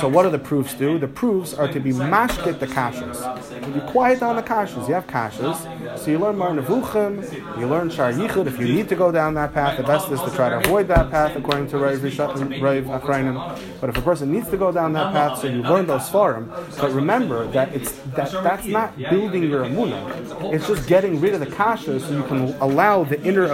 [0.00, 0.96] So what do the proofs do?
[0.96, 3.74] The proofs are to be mashkit the kashas.
[3.74, 4.86] Be quiet down the kashas.
[4.86, 5.98] You have kashas.
[5.98, 8.46] So you learn Mar Nevuchim, you learn Shar Yichud.
[8.46, 10.86] If you need to go down that path, the best is to try to avoid
[10.86, 13.80] that path according to Rav Achrayim.
[13.80, 16.46] But if a person needs to go down that path, so you learn those farim.
[16.78, 20.54] But remember that it's that that's not building your Amunah.
[20.54, 23.48] It's just getting rid of the kashas so you can allow the inner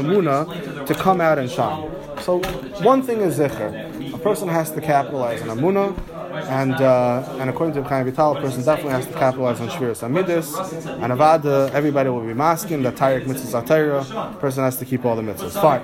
[0.86, 1.90] To come out and shine.
[2.20, 2.38] So
[2.82, 4.14] one thing is Zikr.
[4.14, 5.96] A person has to capitalize on Amunah.
[6.48, 10.02] And uh, and according to Chaim Vital, a person definitely has to capitalize on Shviras
[10.02, 10.56] Amidis.
[11.02, 14.40] And Avada, everybody will be masking the Tayrik mitzvahs Atayra.
[14.40, 15.60] person has to keep all the mitzvahs.
[15.60, 15.82] Fine.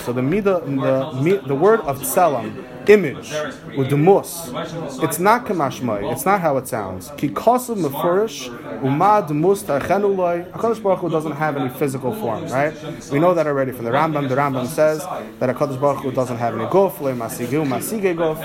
[0.00, 3.30] So the mida, the the word of tzelam, image,
[3.76, 6.12] with dumus, it's not kamashmoy.
[6.12, 7.10] It's not how it sounds.
[7.16, 8.48] Ki kosu mefurish
[8.80, 10.44] umad dumus tarchenu loy.
[10.52, 12.74] Hakadosh Baruch Hu doesn't have any physical form, right?
[13.10, 14.28] We know that already from the Rambam.
[14.28, 15.04] The Rambam says
[15.38, 18.38] that Hakadosh Baruch Hu doesn't have any gof, loy masigu masige gof,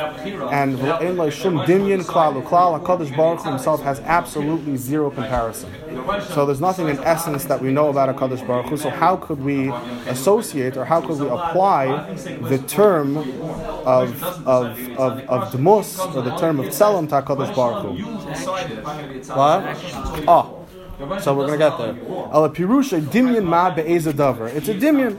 [0.52, 0.80] and
[1.18, 2.80] loy shum dimyan klal uklal.
[2.82, 5.72] Hakadosh Baruch Hu himself has absolutely zero comparison.
[6.30, 8.78] So there's nothing in essence that we know about Hakadosh Baruch Hu.
[8.78, 9.70] So how could we
[10.08, 13.18] associate or how could we apply the term
[13.86, 19.34] of of of of demus or the term of tzelem to Hakadosh Baruch Hu?
[19.34, 20.28] What?
[20.28, 20.61] Oh.
[21.22, 21.96] So we're gonna get there.
[22.32, 24.54] Ala pirusha dimyan ma be'eza davar.
[24.56, 25.16] It's a dimyan.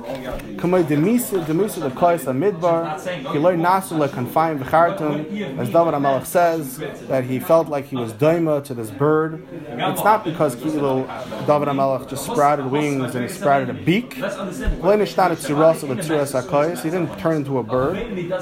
[0.56, 3.00] Kamay demisa demisa the kois midbar.
[3.24, 5.58] Kiloi nasu le confined v'chartum.
[5.58, 6.78] As David Amelech says
[7.08, 9.44] that he felt like he was daima to this bird.
[9.50, 11.04] It's not because Kilo
[11.46, 14.18] David Amelech just sprouted wings and he sprouted a beak.
[14.18, 16.80] Lo nishtana tziras le tziras hakois.
[16.80, 17.96] He didn't turn into a bird.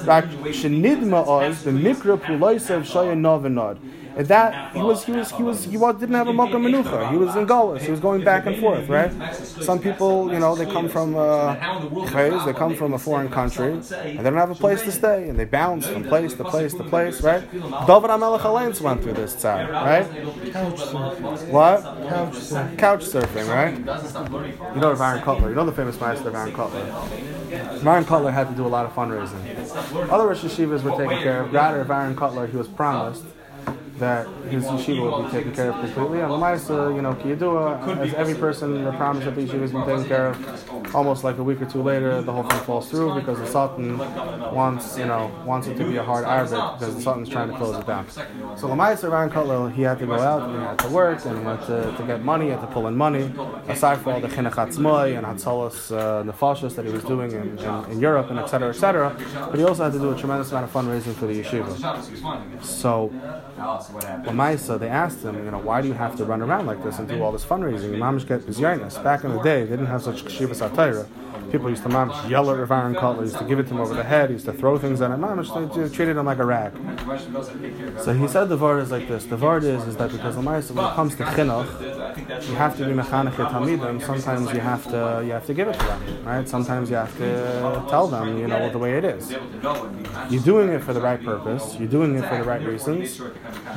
[0.07, 3.17] Rak shenidma oz the mikra puloisav shaya
[4.17, 7.11] And that he was he was he was he was, didn't have a Mocha Menucha.
[7.11, 7.83] He was in Golis.
[7.83, 9.13] He was going back and forth, right?
[9.35, 11.55] Some people, you know, they come from uh,
[12.45, 15.39] they come from a foreign country, and they don't have a place to stay, and
[15.39, 17.51] they bounce from place to place to place, right?
[17.53, 20.07] David Amelech Alain went through this time, right?
[20.53, 21.49] Couch surfing.
[21.49, 21.83] What?
[21.83, 22.79] Couch surfing.
[22.79, 24.75] Couch surfing, right?
[24.75, 25.49] You know of Aaron Kotler.
[25.51, 27.87] You know the famous master of Aaron Kotler.
[27.87, 30.11] Aaron Kotler had to do a lot of fundraising.
[30.11, 31.53] Other Rosh Yeshivas were taken care of.
[31.53, 33.25] Rather, of Aaron Kotler, he was promised
[34.01, 36.21] that his yeshiva would be taken care of completely.
[36.21, 39.73] And Lamaisa, you know, Kiyadua, as every person in the promise that the yeshiva has
[39.73, 42.91] been taken care of, almost like a week or two later, the whole thing falls
[42.91, 46.97] through because the Sultan wants, you know, wants it to be a hard Arabic because
[46.97, 48.09] the Sultan's trying to close it down.
[48.11, 51.39] So Lamaisa, Aaron Kotler, he had to go out and he had to work and
[51.39, 53.33] he had to, to get money, he had to pull in money,
[53.69, 57.59] aside from all the Chinuch Atzmoi and Hatzalas uh, Nefashis that he was doing in,
[57.59, 59.15] in, in Europe and et cetera, et cetera.
[59.51, 61.71] But he also had to do a tremendous amount of fundraising for the yeshiva.
[62.63, 63.11] So
[63.91, 66.99] Lamaisa, they asked him, you know, why do you have to run around like this
[66.99, 67.91] and do all this fundraising?
[67.97, 69.03] Mamish get bizyanis.
[69.03, 71.07] Back in the day, they didn't have such kshivas atayra.
[71.51, 73.81] People used to mamish yell at Rav Aaron Kotler, used to give it to him
[73.81, 75.21] over the head, used to throw things at him.
[75.21, 76.73] Mamish, they treated him like a rag.
[78.03, 79.25] So he said the word is like this.
[79.25, 82.85] The word is, is that because Lamaisa, when it comes to chinuch, you have to
[82.85, 84.01] be mechanech tamidim.
[84.05, 86.49] Sometimes you have to, you have to give it to them, right?
[86.49, 89.31] Sometimes you have to tell them, you know, the way it is.
[90.31, 91.77] You're doing it for the right purpose.
[91.79, 93.21] You're doing it for the right reasons.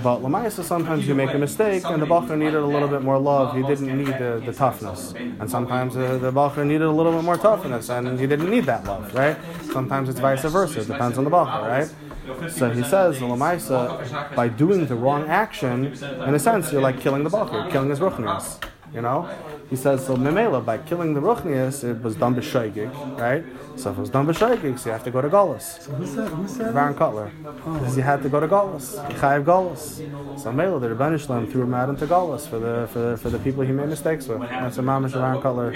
[0.04, 3.18] But Lamaisa, sometimes you make a mistake, and the bacher needed a little bit more
[3.18, 3.56] love.
[3.56, 5.14] He didn't need the, the toughness.
[5.14, 8.66] And sometimes uh, the bacher needed a little bit more toughness, and he didn't need
[8.66, 9.38] that love, right?
[9.72, 10.82] Sometimes it's vice versa.
[10.82, 12.51] It depends on the bacher, right?
[12.51, 15.93] So he says, Lamaisa, by doing the wrong action,
[16.28, 18.62] in a sense, you're like killing the bacher, killing his ruchnias.
[18.93, 19.28] You know,
[19.70, 20.16] he says so.
[20.16, 23.43] Memela by killing the ruchnias, it was done b'shoigig, right?
[23.76, 25.82] So if it was done b'shoigig, so you have to go to Golas.
[25.82, 26.28] So who said?
[26.30, 26.74] Who said?
[26.74, 27.32] Baron Kotler.
[27.45, 27.74] Oh.
[27.80, 28.95] Because you had to go to Golas.
[29.20, 30.39] Chayiv Golas.
[30.39, 33.30] So Mela, the Rebbeinu Shalom threw him out into Golas for the for the, for
[33.30, 34.41] the people he made mistakes with.
[34.41, 35.72] That's what Mamash Baron Kotler.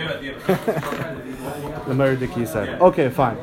[1.85, 2.81] the Meridiki said.
[2.81, 3.37] Okay, fine.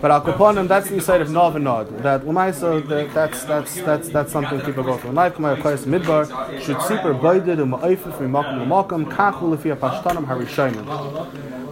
[0.00, 1.88] But Al Kaponim, that's the side of Nov and Nod.
[2.04, 5.10] That that, that's that's that's that's something people go through.
[5.10, 6.26] Life Kamay Kais Midbar
[6.60, 10.86] should seeper Baidid umm and Ma'ifif Mimakam Mimakam Kachu Lefia Pashtanim Harishainim.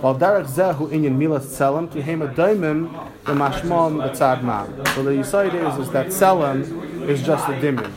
[0.03, 2.91] While Derek Zehu Inyan Milas Tselem to Hema Daimim
[3.25, 4.89] the Mashmam the tzadman.
[4.95, 7.91] So the side is is that Tselem is just a dimim.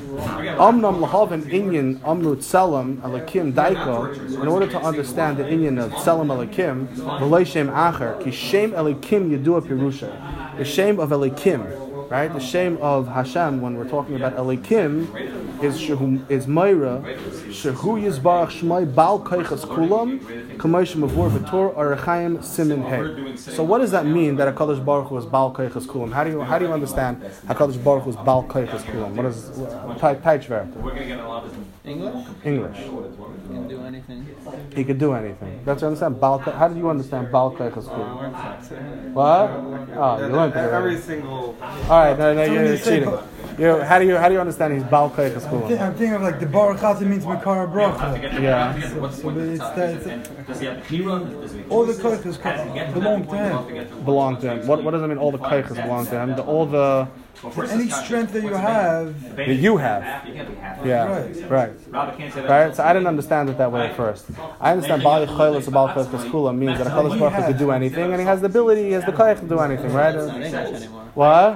[0.58, 4.42] Amnam lahaven inyan amnu tselam alakim daiko.
[4.42, 9.62] In order to understand the inyan of tselam alakim, v'leishem acher ki shem elikim yedua
[9.62, 10.58] pirusha.
[10.58, 12.32] The shame of elikim, right?
[12.32, 17.02] The shame of Hashem when we're talking about elikim is shehu is Myra
[17.50, 20.20] shehu yizbarach shmai bal kaichas kulam
[20.58, 23.36] kamosh mavur v'tor arachayim simin hey.
[23.38, 26.12] So what does that mean that Hakadosh Baruch was bal kaichas kulam?
[26.12, 29.16] How do you how do you understand Hakadosh Baruch was bal kaichas kulam?
[29.16, 29.50] What is
[30.00, 30.68] Taichver?
[31.90, 32.26] English?
[32.46, 32.78] English.
[32.78, 34.28] He Can do anything.
[34.76, 35.62] He could do anything.
[35.66, 36.22] That's what you understand.
[36.22, 39.14] Bal, how do you understand bal kaichas kulam?
[39.14, 39.50] What?
[39.98, 40.58] Oh, you learned it.
[40.58, 41.58] Every single.
[41.62, 43.18] All right, no, no, you're you say cheating.
[43.58, 45.82] You, how do you how do you understand he's bal kaichas I think- kulam?
[45.82, 48.42] I'm thinking of like the Baruch Chazan means Makara Bracha.
[48.42, 48.80] Yeah.
[48.82, 50.08] So, so but it's that, it's,
[51.70, 54.06] all the koiches belong to him.
[54.06, 54.68] Belong to him.
[54.68, 55.18] What what does it mean?
[55.18, 56.36] All the kaichas belong to him.
[56.36, 57.08] The, all the
[57.40, 60.28] For any strength that you have, that you have.
[60.86, 61.40] Yeah.
[61.48, 61.74] Right.
[62.36, 62.76] Right.
[62.76, 64.26] So I didn't understand it that way at first.
[64.60, 67.72] I understand bali chaylas about kaichas kulam means that a Hakadosh Baruch Hu could do
[67.72, 70.16] anything, and he has the ability, he has the kaich to do anything, right?
[70.16, 71.04] Not English anymore.
[71.14, 71.54] What?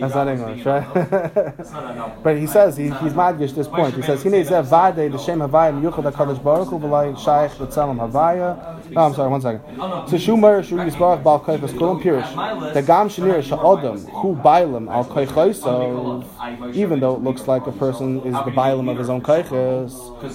[0.00, 2.22] That's not English, right?
[2.22, 3.94] but he says he, he's madgish this point.
[3.94, 7.98] He says Hine zeh vade the shem havaya miyuchad hakadosh baruch hu v'lay shaykh l'tzelem
[7.98, 8.79] havaya.
[8.92, 9.62] No, I'm sorry, one second.
[9.76, 12.74] So shumar shu yisbarach bal kayfas kulam pirish.
[12.74, 16.74] The gam shenir sha'odam hu bailam al kaychayso.
[16.74, 19.92] Even though it looks like a person is the bailam of his own kaychas.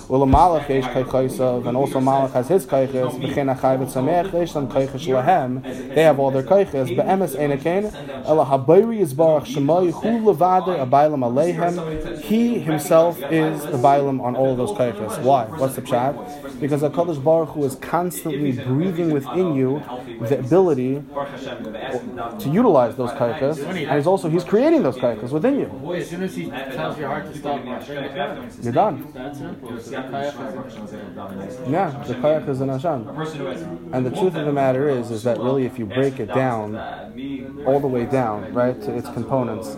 [0.08, 3.20] Well, a malach ish kaychayso, and also malach has his kaychas.
[3.20, 5.62] V'chen achai v'tzamech ish lam kaychas lahem.
[5.94, 6.96] They have all their kaychas.
[6.96, 7.94] Be'emes enekein.
[8.26, 12.22] Ela habayri yisbarach shemai hu levade a bailam aleihem.
[12.22, 15.22] He himself is the bailam on all those kaychas.
[15.22, 15.46] Why?
[15.46, 16.60] What's the pshat?
[16.62, 19.82] Because HaKadosh Baruch Hu is constantly constantly breathing within you
[20.22, 21.04] the ability
[22.40, 25.70] to utilize those kaikas, and he's also he's creating those kaikas within you.
[25.96, 29.08] As soon as he tells your heart to stop watching the Torah, You're done.
[29.14, 29.70] that's simple.
[29.80, 30.34] So the kayak
[31.48, 33.08] is- Yeah, the kayak is an Hashem.
[33.94, 36.76] And the truth of the matter is, is that really, if you break it down,
[37.66, 39.78] all the way down, right, to its components,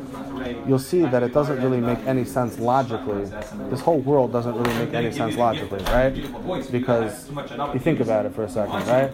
[0.67, 3.25] you'll see that it doesn't really make any sense logically.
[3.69, 6.13] This whole world doesn't really make any sense logically, right?
[6.71, 7.29] Because
[7.73, 9.09] you think about it for a second, right?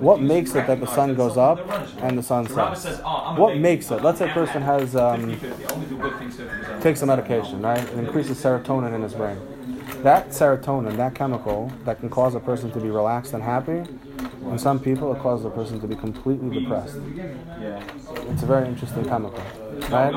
[0.00, 1.58] What makes it that the sun goes up
[2.02, 3.00] and the sun sets?
[3.36, 4.02] What makes it?
[4.02, 5.38] Let's say a person has um,
[6.80, 7.82] takes a medication, right?
[7.82, 9.38] It increases serotonin in his brain.
[10.02, 13.82] That serotonin, that chemical that can cause a person to be relaxed and happy,
[14.42, 16.96] in some people it causes a person to be completely depressed.
[18.30, 19.42] It's a very interesting chemical,
[19.90, 20.12] right?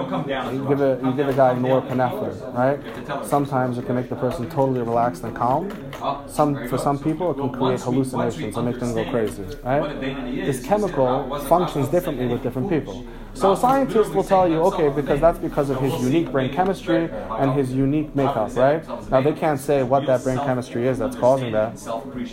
[0.53, 3.25] You give a you give a guy more norepinephrine, right?
[3.25, 5.71] Sometimes it can make the person totally relaxed and calm.
[6.27, 9.99] Some for some people it can create hallucinations and make them go crazy, right?
[9.99, 13.05] This chemical functions differently with different people.
[13.33, 17.09] So a scientist will tell you, okay, because that's because of his unique brain chemistry
[17.39, 18.85] and his unique makeup, right?
[19.09, 21.81] Now they can't say what that brain chemistry is that's causing that,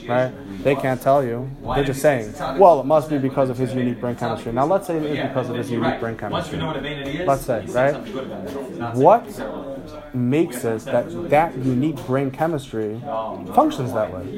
[0.09, 0.33] right?
[0.65, 1.49] They can't tell you.
[1.75, 4.53] They're just saying, well, it must be because of his unique brain chemistry.
[4.53, 6.59] Now let's say it is because of his unique brain chemistry.
[7.25, 7.99] Let's say, right?
[8.93, 9.45] What
[10.13, 13.05] makes us that that unique brain chemistry
[13.55, 14.31] functions that way?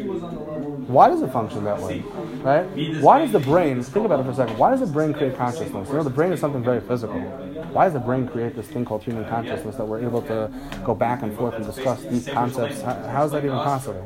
[0.91, 2.01] Why does it function that way?
[2.43, 2.65] Right?
[3.01, 5.37] Why does the brain, think about it for a second, why does the brain create
[5.37, 5.89] consciousness?
[5.89, 7.21] You know, the brain is something very physical.
[7.73, 10.51] Why does the brain create this thing called human consciousness that we're able to
[10.85, 12.83] go back and forth and discuss these concepts?
[12.83, 14.03] How, how is that even possible?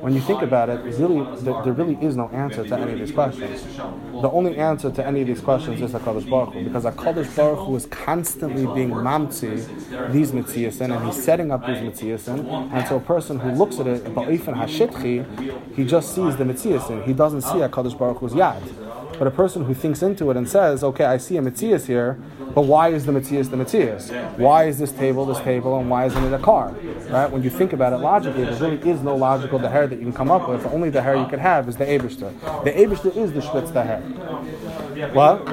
[0.00, 3.10] When you think about it, really, there, really is no answer to any of these
[3.10, 3.64] questions.
[3.76, 7.66] The only answer to any of these questions is HaKadosh Baruch Hu, because HaKadosh Baruch
[7.66, 12.96] Hu is constantly being mamtzi these mitziasin, and he's setting up these mitziasin, and so
[12.96, 17.04] a person who looks at it, hashitchi, he just sees the Mitzias mitziasin.
[17.04, 18.62] He doesn't see a HaKadosh Baruch Hu's yad.
[19.18, 22.18] But a person who thinks into it and says, okay, I see a Matthias here,
[22.54, 24.10] but why is the Matthias the Matthias?
[24.36, 26.74] Why is this table this table and why isn't it a car?
[27.10, 27.30] Right?
[27.30, 30.02] When you think about it logically, there really is no logical the hair that you
[30.02, 30.62] can come up with.
[30.62, 32.32] The only the hair you could have is the Abishter.
[32.64, 34.00] The Abishter is the Schwitz the hair.
[35.12, 35.46] What?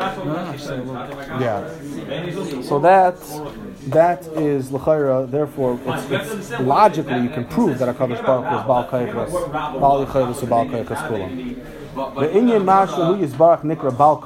[1.40, 2.62] Yeah.
[2.62, 3.18] So that
[3.88, 5.30] that is l'chayra.
[5.30, 9.52] Therefore, it's, it's logically you can prove that a Kadosh Baruch Hu is Baal Kaychas,
[9.80, 11.56] Baal Yichayvus, Baal Kaychas Kulam.
[11.94, 14.18] The inyan mashu hu yizbarach nikra bal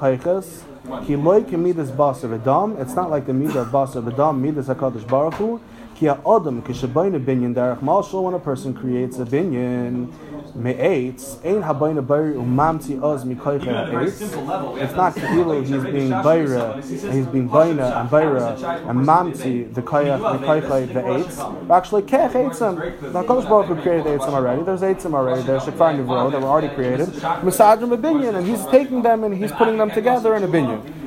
[2.37, 2.79] v'dam.
[2.79, 5.59] It's not like the midah of basar v'dam, midas hakadosh baruch hu.
[5.95, 8.23] Ki ha'adam kishabayna binyan derech malshal.
[8.23, 10.11] When a person creates a binyan,
[10.53, 14.21] me'etz ein habayna bayri umamti oz mikoiche ha'etz.
[14.21, 18.57] It's not kilo he's being bayra, he's being bayna and bayra
[18.89, 21.69] and mamti the koyach mikoiche the eitz.
[21.69, 22.75] Actually, kech eitzim.
[22.99, 24.63] The hakadosh baruch hu created eitzim already.
[24.63, 25.43] There's eitzim already.
[25.43, 27.07] There's shekfar nivro that were already created.
[27.07, 31.04] Masajim a binyan, and he's taking them and he's putting them together in a binyan.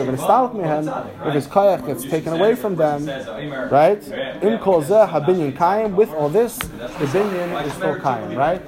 [0.00, 0.88] And istalk mehen
[1.26, 3.06] if his kayak gets taken away from them,
[3.70, 4.02] right?
[4.42, 5.94] Im kol zeh habinyan kayim.
[5.94, 8.60] With all this, the binyan is still kayim, right?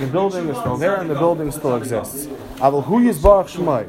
[0.00, 2.26] The building is still there and the building still exists.
[2.60, 3.86] Aval hu yizbarach shmai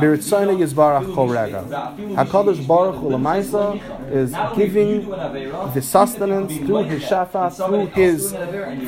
[0.00, 1.62] b'ritzayna yizbarach kol rega.
[2.16, 3.80] HaKadosh Baruch Hu Lamaisa
[4.10, 5.08] is giving
[5.74, 8.32] the sustenance through his shafa, through his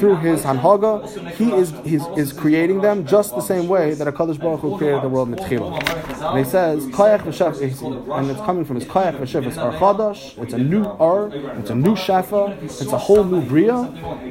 [0.01, 1.07] through his hanhaga.
[1.35, 5.03] He is he's, is creating them just the same way that HaKadosh Baruch Hu created
[5.03, 6.31] the world mitchila.
[6.31, 9.47] And he says koyach v'shaf, and it's coming from his koyach v'shaf.
[9.47, 10.43] It's ar chadash.
[10.43, 11.29] It's a new ar.
[11.59, 12.63] It's a new shafa.
[12.63, 13.73] It's a whole new bria.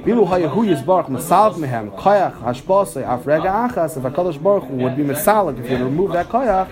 [0.04, 3.98] Bilu hayahu yizbarach masal mehem koyach hashbase af rega achas.
[3.98, 6.68] If HaKadosh Baruch Hu would be misalik if you remove that koyach,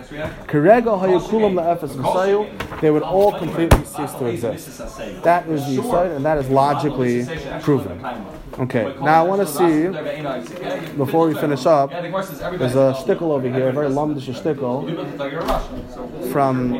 [0.47, 4.79] kerega hayakulam la'efes v'sayu, they would all completely cease to exist.
[5.23, 7.25] That is the side, and that is logically
[7.61, 7.99] proven.
[8.59, 9.87] Okay, now I want to see,
[10.95, 14.85] before we finish up, there's a shtickle over here, a very lumdish shtickle
[16.31, 16.73] from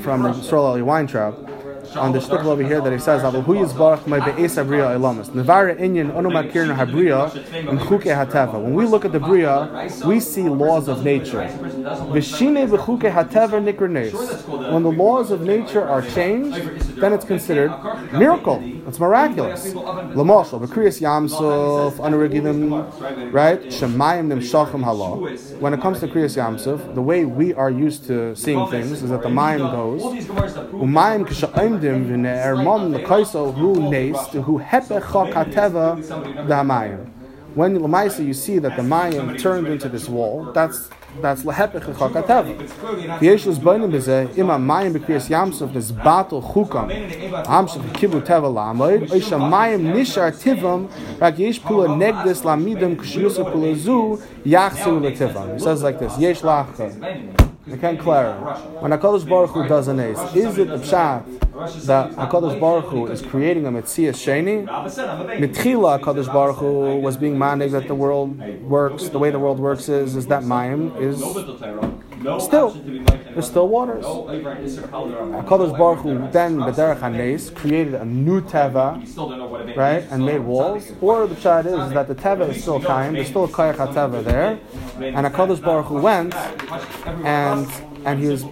[0.00, 1.49] from Yisrael Ali Weintraub.
[1.96, 5.34] On the shtickle over here that he says, "Aval hu yizbarach my be'es abriya ilamas."
[5.34, 7.30] Nevara inyan onu makirna habriya
[7.68, 8.62] and chuke hateva.
[8.62, 9.68] When we look at the bria,
[10.06, 11.48] we see laws of nature.
[12.12, 14.12] V'shine hateva nikrenes.
[14.72, 17.72] When the laws of nature are changed, then it's considered
[18.12, 18.62] miracle.
[18.86, 19.72] It's miraculous.
[19.72, 23.62] B'kriyas yamsuf anurigidim, right?
[23.62, 25.16] Shemayim nimshachim hala.
[25.58, 29.10] When it comes to kriyas yamsuf, the way we are used to seeing things is
[29.10, 30.02] that the mayim goes.
[30.72, 31.26] Umayim
[31.80, 34.60] k'sha'imdim v'ne'ermon l'kaisel hu nes hu.
[37.54, 40.88] When Lamaisa you see that the Mayim turned into this wall, that's
[41.20, 42.56] that's lahepech chakateva.
[43.18, 46.88] V'yeshus b'onim b'zeh ima Mayim b'kriyas yamsuf this battle chukam
[47.46, 53.74] amsuf kibu teva lamoid oisha Mayim nishar tivam rak yesh pula negdis lamidim k'shiyusa pula
[53.74, 55.54] zu yachsu l'tivam.
[55.54, 56.40] He says like this, yesh.
[57.68, 58.58] I can't clarify.
[58.80, 63.06] When HaKadosh Baruch Hu does an ace, is it a pshat that HaKadosh Baruch Hu
[63.08, 64.66] is creating a Metzias Sheni?
[64.66, 69.60] Mitchila HaKadosh Baruch Hu was being manig that the world works, the way the world
[69.60, 71.20] works is, is that Mayim is
[72.40, 74.04] still, there's still waters.
[74.04, 80.92] HaKadosh Baruch Hu then, B'derech HaNes, created a new Teva, right, and made walls.
[81.00, 84.22] Or the pshat is that the Teva is still kind, there's still a Kayach HaTeva
[84.24, 84.58] there,
[84.96, 86.34] and HaKadosh Baruch Hu went
[87.24, 87.66] and
[88.04, 88.42] and he was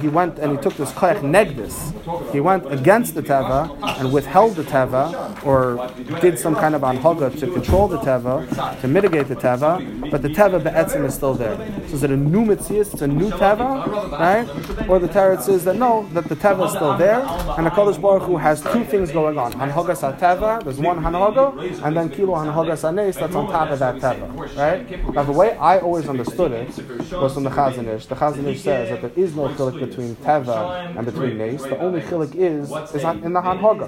[0.00, 1.92] he went and he took this koyach negdis.
[2.32, 7.36] He went against the teva and withheld the teva, or did some kind of anhaga
[7.40, 10.10] to control the teva, to mitigate the teva.
[10.10, 11.56] But the teva be'etzim is still there.
[11.88, 12.92] So is it a new mitzias?
[12.92, 14.88] It's a new teva, right?
[14.88, 17.20] Or the tarot says that no, that the teva is still there,
[17.56, 20.62] and the Kodesh Baruch Hu has two things going on: hanhagas teva.
[20.62, 25.14] There's one hanhaga, and then kilo hanhagas anes that's on top of that teva, right?
[25.14, 26.68] Now the way I always understood it
[27.12, 28.06] was from the Chazon Ish.
[28.06, 30.56] The Chazon Ish says that there is no chilik between teva
[30.96, 31.62] and between nes.
[31.72, 32.64] The only chilik is
[32.96, 33.86] is in the hanhaga.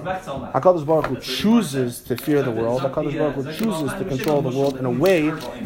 [0.55, 2.81] Hakadosh Baruch Hu chooses to fear the world.
[2.87, 5.21] Hakadosh Baruch Hu chooses to control the world in a way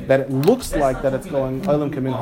[0.10, 2.16] that it looks like that it's going olam kamin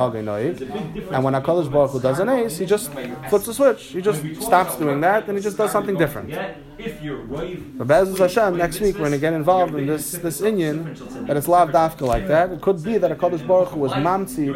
[1.14, 2.92] And when Hakadosh Baruch Hu does an ace, he just
[3.30, 3.82] flips the switch.
[3.96, 6.30] He just stops doing that and he just does something different.
[6.78, 11.36] But Be'ezus Hashem, next week we're going to get involved in this this inyan that
[11.36, 12.50] it's lav dafka like that.
[12.50, 14.48] It could be that Hakadosh Baruch Hu was mamzi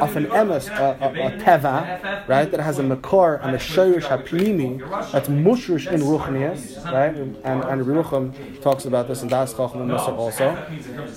[0.00, 4.02] of an emes, a, a, a teva, right, that has a makor and a shoyish
[4.02, 4.80] hapnimi
[5.12, 9.90] that's mushrish in ruchnias, right, and and Rucham talks about this in Das Chacham and
[9.90, 10.48] Musar also,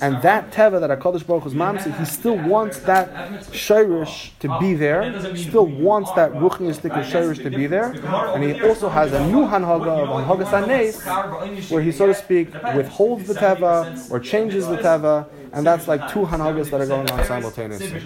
[0.00, 3.12] and that teva that Hakadosh Baruch Hu was mamzi, he still wants that
[3.50, 5.02] shoyish to be there,
[5.36, 7.90] still wants that ruchniastic shoyish to be there,
[8.34, 13.34] and he also has a new hanhaga of where he so to speak withholds the
[13.34, 15.28] teva or changes the teva.
[15.52, 18.02] And that's like two hanhagas that are going on simultaneously.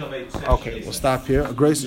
[0.47, 1.43] Okay, we'll stop here.
[1.43, 1.83] A grace